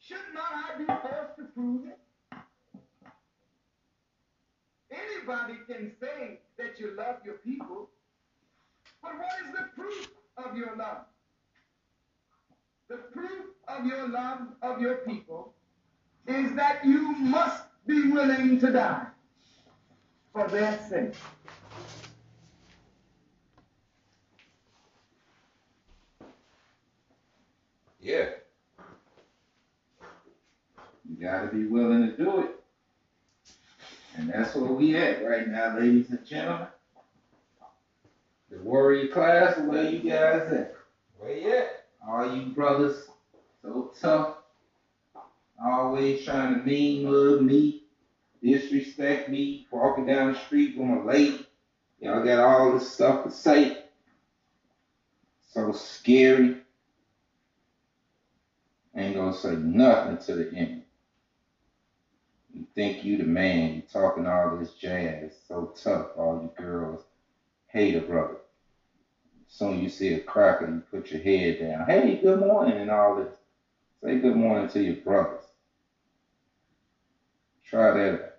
Should 0.00 0.18
not 0.32 0.52
I 0.52 0.78
be 0.78 0.84
forced 0.86 1.36
to 1.36 1.44
prove 1.54 1.86
it? 1.86 1.98
Anybody 4.90 5.58
can 5.66 5.92
say 6.00 6.38
that 6.56 6.78
you 6.78 6.94
love 6.96 7.16
your 7.24 7.34
people, 7.34 7.90
but 9.02 9.12
what 9.18 9.32
is 9.44 9.52
the 9.52 9.68
proof 9.74 10.08
of 10.38 10.56
your 10.56 10.74
love? 10.76 11.04
The 12.88 12.96
proof 12.96 13.46
of 13.66 13.84
your 13.84 14.08
love 14.08 14.48
of 14.62 14.80
your 14.80 14.96
people 14.98 15.52
is 16.26 16.54
that 16.54 16.84
you 16.86 17.12
must 17.18 17.64
be 17.88 18.10
willing 18.12 18.60
to 18.60 18.70
die 18.70 19.06
for 20.32 20.46
their 20.46 20.78
sake. 20.90 21.14
Yeah. 27.98 28.26
You 31.08 31.16
gotta 31.18 31.48
be 31.48 31.64
willing 31.64 32.10
to 32.10 32.16
do 32.16 32.40
it. 32.40 32.60
And 34.16 34.28
that's 34.28 34.54
where 34.54 34.70
we 34.70 34.94
at 34.96 35.24
right 35.24 35.48
now, 35.48 35.78
ladies 35.78 36.10
and 36.10 36.24
gentlemen. 36.26 36.68
The 38.50 38.58
warrior 38.58 39.08
class, 39.08 39.58
where 39.60 39.90
you 39.90 40.00
guys 40.00 40.52
at? 40.52 40.76
Where 41.18 41.36
you 41.36 41.56
at? 41.56 41.86
All 42.06 42.36
you 42.36 42.50
brothers, 42.52 43.08
so 43.62 43.92
tough. 43.98 44.37
Always 45.62 46.24
trying 46.24 46.54
to 46.58 46.64
mean 46.64 47.04
mug 47.04 47.42
me, 47.42 47.82
disrespect 48.42 49.30
me, 49.30 49.66
walking 49.72 50.06
down 50.06 50.32
the 50.32 50.38
street 50.38 50.78
with 50.78 50.86
my 50.88 51.02
lady. 51.02 51.46
Y'all 52.00 52.24
got 52.24 52.40
all 52.40 52.72
this 52.72 52.90
stuff 52.90 53.24
to 53.24 53.30
say. 53.30 53.78
So 55.40 55.72
scary. 55.72 56.62
Ain't 58.96 59.16
gonna 59.16 59.32
say 59.32 59.56
nothing 59.56 60.18
to 60.18 60.34
the 60.34 60.52
enemy. 60.54 60.84
You 62.52 62.64
think 62.74 63.04
you 63.04 63.16
the 63.18 63.24
man, 63.24 63.74
you 63.74 63.82
talking 63.82 64.26
all 64.26 64.56
this 64.58 64.72
jazz, 64.74 65.36
so 65.48 65.72
tough, 65.76 66.08
all 66.16 66.40
you 66.42 66.50
girls 66.56 67.04
hate 67.68 67.96
a 67.96 68.00
brother. 68.00 68.36
Soon 69.46 69.78
you 69.80 69.88
see 69.88 70.14
a 70.14 70.20
cracker, 70.20 70.66
you 70.68 70.82
put 70.90 71.10
your 71.12 71.22
head 71.22 71.60
down. 71.60 71.86
Hey, 71.86 72.20
good 72.20 72.40
morning 72.40 72.78
and 72.78 72.90
all 72.90 73.16
this. 73.16 73.36
Say 74.04 74.20
good 74.20 74.36
morning 74.36 74.68
to 74.68 74.82
your 74.82 74.96
brothers. 74.96 75.37
Try 77.68 77.92
that. 77.92 78.38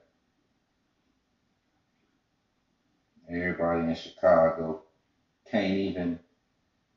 Everybody 3.30 3.82
in 3.82 3.96
Chicago 3.96 4.82
can't 5.52 5.78
even 5.78 6.20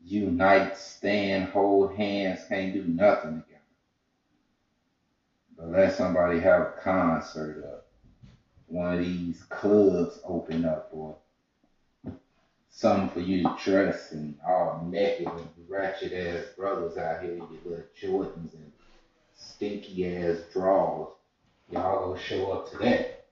unite, 0.02 0.78
stand, 0.78 1.50
hold 1.50 1.94
hands, 1.94 2.40
can't 2.48 2.72
do 2.72 2.84
nothing 2.84 3.42
together. 3.42 3.60
But 5.58 5.70
let 5.72 5.92
somebody 5.94 6.40
have 6.40 6.62
a 6.62 6.74
concert 6.82 7.62
or 7.64 7.80
one 8.68 8.94
of 8.94 9.00
these 9.00 9.42
clubs 9.44 10.20
open 10.24 10.64
up 10.64 10.88
or 10.92 11.16
something 12.70 13.10
for 13.10 13.20
you 13.20 13.42
to 13.42 13.56
dress 13.62 14.12
and 14.12 14.36
all 14.48 14.86
naked 14.90 15.28
and 15.28 15.48
ratchet 15.68 16.14
ass 16.14 16.46
brothers 16.56 16.96
out 16.96 17.22
here, 17.22 17.34
your 17.34 17.46
little 17.64 17.84
Jordans 18.00 18.54
and 18.54 18.72
stinky 19.34 20.16
ass 20.16 20.38
drawers. 20.52 21.08
Y'all 21.72 22.08
gonna 22.08 22.20
show 22.20 22.52
up 22.52 22.70
to 22.70 22.78
that. 22.78 23.24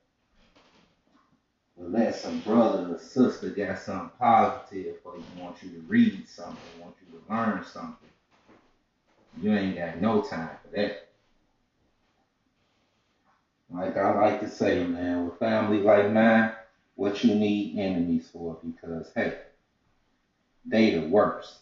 Let 1.79 2.15
some 2.15 2.41
brother 2.41 2.95
or 2.95 2.99
sister 2.99 3.51
got 3.51 3.79
something 3.79 4.11
positive 4.19 4.97
for 5.03 5.17
you, 5.17 5.25
want 5.39 5.63
you 5.63 5.71
to 5.71 5.81
read 5.89 6.29
something, 6.29 6.57
want 6.81 6.95
you 7.01 7.19
to 7.19 7.33
learn 7.35 7.63
something. 7.65 8.09
You 9.41 9.53
ain't 9.55 9.77
got 9.77 9.99
no 9.99 10.23
time 10.23 10.57
for 10.63 10.71
that. 10.77 10.95
Like 13.71 13.97
I 13.99 14.13
like 14.15 14.41
to 14.41 14.49
say, 14.49 14.85
man, 14.85 15.25
with 15.25 15.39
family 15.39 15.81
like 15.83 16.11
mine, 16.11 16.51
what 16.97 17.25
you 17.25 17.35
need 17.35 17.79
enemies 17.79 18.29
for 18.33 18.59
because 18.63 19.11
hey, 19.17 19.35
they 20.67 20.91
the 20.91 21.03
worst. 21.03 21.59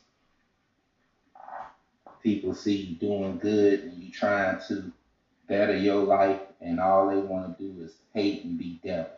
People 2.23 2.55
see 2.55 2.75
you 2.75 2.97
doing 2.97 3.39
good 3.39 3.81
and 3.85 3.93
you 3.95 4.11
trying 4.11 4.59
to 4.69 4.93
better 5.49 5.75
your 5.75 6.05
life 6.05 6.41
and 6.61 6.81
all 6.81 7.09
they 7.09 7.21
want 7.21 7.57
to 7.57 7.63
do 7.63 7.83
is 7.83 7.95
hate 8.15 8.45
and 8.45 8.59
be 8.59 8.81
devils. 8.83 9.13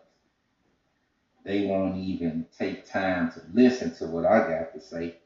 They 1.44 1.66
won't 1.66 1.96
even 1.96 2.46
take 2.56 2.86
time 2.86 3.32
to 3.32 3.42
listen 3.52 3.94
to 3.96 4.06
what 4.06 4.26
I 4.26 4.40
got 4.40 4.74
to 4.74 4.80
say. 4.80 5.16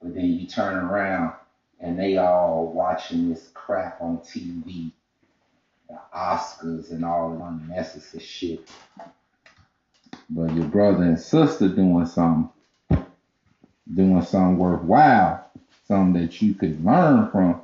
But 0.00 0.14
then 0.14 0.26
you 0.26 0.46
turn 0.46 0.76
around 0.76 1.34
and 1.80 1.98
they 1.98 2.16
all 2.16 2.72
watching 2.72 3.28
this 3.28 3.50
crap 3.52 4.00
on 4.00 4.18
TV 4.18 4.92
the 5.88 5.98
Oscars 6.14 6.90
and 6.90 7.04
all 7.04 7.36
the 7.36 7.44
unnecessary 7.44 8.22
shit. 8.22 8.68
But 10.30 10.54
your 10.54 10.66
brother 10.66 11.04
and 11.04 11.18
sister 11.18 11.68
doing 11.68 12.06
something, 12.06 12.50
doing 13.92 14.22
something 14.22 14.58
worthwhile, 14.58 15.50
something 15.86 16.22
that 16.22 16.42
you 16.42 16.54
could 16.54 16.84
learn 16.84 17.30
from, 17.30 17.62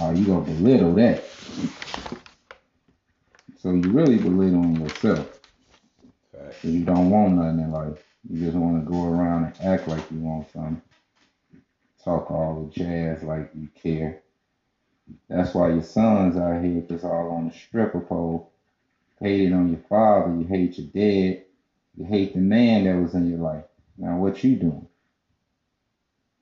oh, 0.00 0.12
you 0.12 0.24
gonna 0.26 0.44
belittle 0.44 0.94
that. 0.94 1.24
So 3.58 3.70
you 3.70 3.90
really 3.90 4.18
belittling 4.18 4.80
yourself. 4.80 5.40
So 6.60 6.68
you 6.68 6.84
don't 6.84 7.10
want 7.10 7.34
nothing 7.34 7.60
in 7.60 7.70
life. 7.70 8.02
You 8.28 8.44
just 8.44 8.56
want 8.56 8.84
to 8.84 8.90
go 8.90 9.04
around 9.04 9.44
and 9.44 9.66
act 9.66 9.88
like 9.88 10.10
you 10.10 10.18
want 10.18 10.50
something. 10.52 10.82
Talk 12.04 12.30
all 12.30 12.64
the 12.64 12.70
jazz 12.70 13.22
like 13.22 13.50
you 13.54 13.68
care. 13.80 14.22
That's 15.28 15.54
why 15.54 15.68
your 15.68 15.82
sons 15.82 16.36
out 16.36 16.62
here 16.62 16.82
just 16.88 17.04
all 17.04 17.30
on 17.30 17.48
the 17.48 17.54
stripper 17.54 18.00
pole. 18.00 18.50
Hated 19.20 19.52
on 19.52 19.68
your 19.68 19.80
father, 19.88 20.34
you 20.34 20.44
hate 20.44 20.78
your 20.78 20.88
dad, 20.88 21.44
you 21.96 22.04
hate 22.04 22.34
the 22.34 22.40
man 22.40 22.84
that 22.84 23.00
was 23.00 23.14
in 23.14 23.30
your 23.30 23.38
life. 23.38 23.64
Now 23.96 24.16
what 24.16 24.42
you 24.42 24.56
doing? 24.56 24.88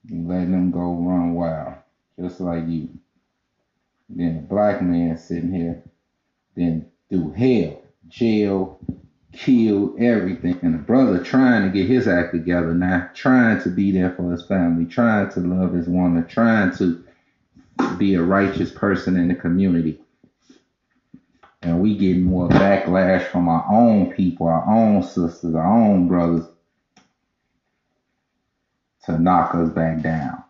You 0.04 0.26
letting 0.26 0.52
them 0.52 0.70
go 0.70 0.94
run 0.94 1.34
wild, 1.34 1.74
just 2.18 2.40
like 2.40 2.66
you. 2.66 2.88
Then 4.12 4.38
a 4.38 4.40
black 4.52 4.82
man 4.82 5.16
sitting 5.16 5.54
here, 5.54 5.82
then 6.56 6.90
through 7.08 7.32
hell, 7.32 7.82
jail, 8.08 8.80
killed, 9.32 10.00
everything. 10.00 10.58
And 10.62 10.74
the 10.74 10.78
brother 10.78 11.22
trying 11.22 11.62
to 11.62 11.78
get 11.78 11.88
his 11.88 12.08
act 12.08 12.32
together 12.32 12.74
now, 12.74 13.08
trying 13.14 13.62
to 13.62 13.68
be 13.68 13.92
there 13.92 14.10
for 14.10 14.32
his 14.32 14.44
family, 14.46 14.84
trying 14.84 15.30
to 15.30 15.40
love 15.40 15.72
his 15.72 15.86
woman, 15.86 16.26
trying 16.26 16.74
to 16.76 17.04
be 17.98 18.14
a 18.14 18.22
righteous 18.22 18.72
person 18.72 19.16
in 19.16 19.28
the 19.28 19.34
community. 19.34 20.00
And 21.62 21.80
we 21.80 21.96
get 21.96 22.18
more 22.18 22.48
backlash 22.48 23.26
from 23.26 23.48
our 23.48 23.66
own 23.70 24.12
people, 24.12 24.48
our 24.48 24.66
own 24.66 25.02
sisters, 25.02 25.54
our 25.54 25.66
own 25.66 26.08
brothers 26.08 26.46
to 29.04 29.18
knock 29.18 29.54
us 29.54 29.68
back 29.70 30.02
down. 30.02 30.42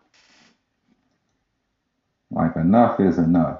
Like 2.31 2.55
enough 2.55 2.99
is 3.01 3.17
enough. 3.17 3.59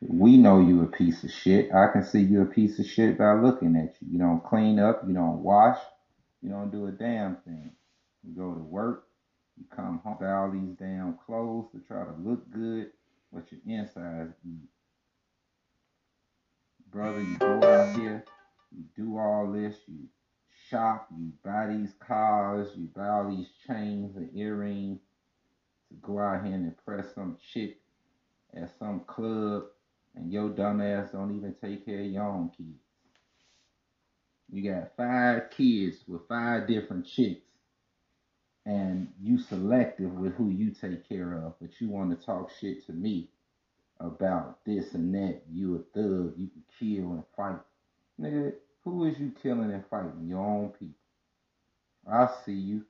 We 0.00 0.36
know 0.36 0.60
you 0.60 0.82
a 0.82 0.86
piece 0.86 1.24
of 1.24 1.30
shit. 1.32 1.74
I 1.74 1.88
can 1.88 2.04
see 2.04 2.20
you 2.20 2.42
a 2.42 2.46
piece 2.46 2.78
of 2.78 2.86
shit 2.86 3.18
by 3.18 3.32
looking 3.32 3.74
at 3.74 3.96
you. 4.00 4.12
You 4.12 4.18
don't 4.18 4.44
clean 4.44 4.78
up, 4.78 5.02
you 5.06 5.12
don't 5.12 5.42
wash, 5.42 5.78
you 6.40 6.50
don't 6.50 6.70
do 6.70 6.86
a 6.86 6.92
damn 6.92 7.36
thing. 7.36 7.72
You 8.22 8.34
go 8.36 8.54
to 8.54 8.60
work, 8.60 9.08
you 9.56 9.64
come 9.74 10.00
home 10.04 10.18
all 10.22 10.50
these 10.50 10.76
damn 10.78 11.18
clothes 11.26 11.66
to 11.72 11.80
try 11.80 12.04
to 12.04 12.12
look 12.18 12.48
good, 12.52 12.92
but 13.32 13.50
your 13.50 13.60
insides 13.66 14.34
eat. 14.44 14.68
Brother, 16.92 17.20
you 17.22 17.36
go 17.38 17.60
out 17.64 17.96
here, 17.96 18.24
you 18.70 18.84
do 18.96 19.18
all 19.18 19.50
this, 19.50 19.74
you 19.88 20.06
shop, 20.70 21.08
you 21.18 21.32
buy 21.44 21.66
these 21.66 21.94
cars, 22.06 22.68
you 22.76 22.88
buy 22.94 23.08
all 23.08 23.28
these 23.28 23.48
chains 23.66 24.14
and 24.16 24.30
earrings 24.36 25.00
to 25.88 25.94
go 25.96 26.20
out 26.20 26.44
here 26.44 26.54
and 26.54 26.66
impress 26.66 27.12
some 27.14 27.36
chick 27.52 27.78
at 28.56 28.76
some 28.78 29.00
club, 29.06 29.64
and 30.14 30.32
your 30.32 30.48
dumb 30.48 30.80
ass 30.80 31.10
don't 31.12 31.36
even 31.36 31.54
take 31.62 31.84
care 31.84 32.00
of 32.00 32.06
your 32.06 32.24
own 32.24 32.50
kids. 32.56 32.80
You 34.50 34.72
got 34.72 34.96
five 34.96 35.50
kids 35.50 35.96
with 36.06 36.26
five 36.28 36.66
different 36.66 37.06
chicks, 37.06 37.46
and 38.64 39.08
you 39.20 39.38
selective 39.38 40.12
with 40.12 40.34
who 40.34 40.50
you 40.50 40.70
take 40.70 41.08
care 41.08 41.34
of, 41.34 41.54
but 41.60 41.80
you 41.80 41.88
want 41.88 42.18
to 42.18 42.26
talk 42.26 42.50
shit 42.60 42.86
to 42.86 42.92
me 42.92 43.28
about 44.00 44.64
this 44.64 44.94
and 44.94 45.14
that. 45.14 45.42
You 45.50 45.76
a 45.76 45.78
thug, 45.98 46.34
you 46.36 46.48
can 46.48 46.62
kill 46.78 47.12
and 47.12 47.24
fight. 47.36 47.60
Nigga, 48.20 48.54
who 48.84 49.04
is 49.04 49.18
you 49.18 49.32
killing 49.42 49.72
and 49.72 49.84
fighting? 49.90 50.28
Your 50.28 50.44
own 50.44 50.70
people. 50.70 50.94
I 52.10 52.28
see 52.44 52.52
you. 52.52 52.84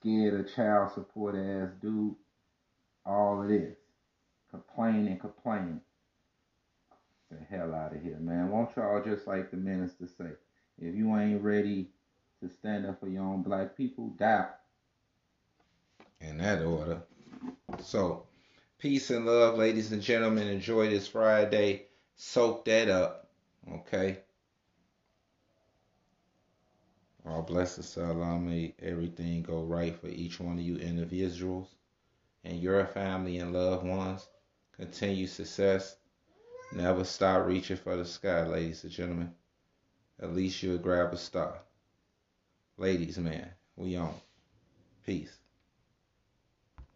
Scared 0.00 0.40
of 0.40 0.54
child 0.54 0.92
support 0.94 1.36
ass 1.36 1.70
dude. 1.80 2.14
All 3.04 3.42
of 3.42 3.48
this. 3.48 3.76
Complaining, 4.50 5.18
complaining. 5.18 5.80
The 7.30 7.38
hell 7.50 7.74
out 7.74 7.96
of 7.96 8.02
here, 8.02 8.18
man. 8.20 8.50
Won't 8.50 8.76
y'all 8.76 9.02
just 9.02 9.26
like 9.26 9.50
the 9.50 9.56
minister 9.56 10.06
say? 10.06 10.32
If 10.78 10.94
you 10.94 11.16
ain't 11.16 11.42
ready 11.42 11.88
to 12.40 12.48
stand 12.48 12.86
up 12.86 13.00
for 13.00 13.08
your 13.08 13.24
own 13.24 13.42
black 13.42 13.76
people, 13.76 14.08
die. 14.18 14.48
In 16.20 16.38
that 16.38 16.62
order. 16.62 17.02
So, 17.82 18.26
peace 18.78 19.10
and 19.10 19.24
love, 19.24 19.56
ladies 19.56 19.92
and 19.92 20.02
gentlemen. 20.02 20.48
Enjoy 20.48 20.90
this 20.90 21.08
Friday. 21.08 21.86
Soak 22.16 22.64
that 22.66 22.88
up. 22.88 23.30
Okay. 23.72 24.18
All 27.26 27.42
blessings 27.42 27.96
Allah. 27.96 28.38
May 28.38 28.74
everything 28.82 29.42
go 29.42 29.62
right 29.62 29.98
for 29.98 30.08
each 30.08 30.38
one 30.40 30.58
of 30.58 30.64
you 30.64 30.76
individuals 30.76 31.68
and 32.44 32.60
your 32.60 32.86
family 32.86 33.38
and 33.38 33.52
loved 33.52 33.86
ones. 33.86 34.28
Continue 34.76 35.26
success. 35.26 35.96
Never 36.74 37.04
stop 37.04 37.46
reaching 37.46 37.76
for 37.76 37.96
the 37.96 38.04
sky, 38.04 38.46
ladies 38.46 38.84
and 38.84 38.92
gentlemen. 38.92 39.34
At 40.20 40.34
least 40.34 40.62
you'll 40.62 40.78
grab 40.78 41.12
a 41.12 41.16
star. 41.16 41.60
Ladies, 42.76 43.18
man, 43.18 43.50
we 43.76 43.96
on. 43.96 44.14
Peace. 45.04 45.41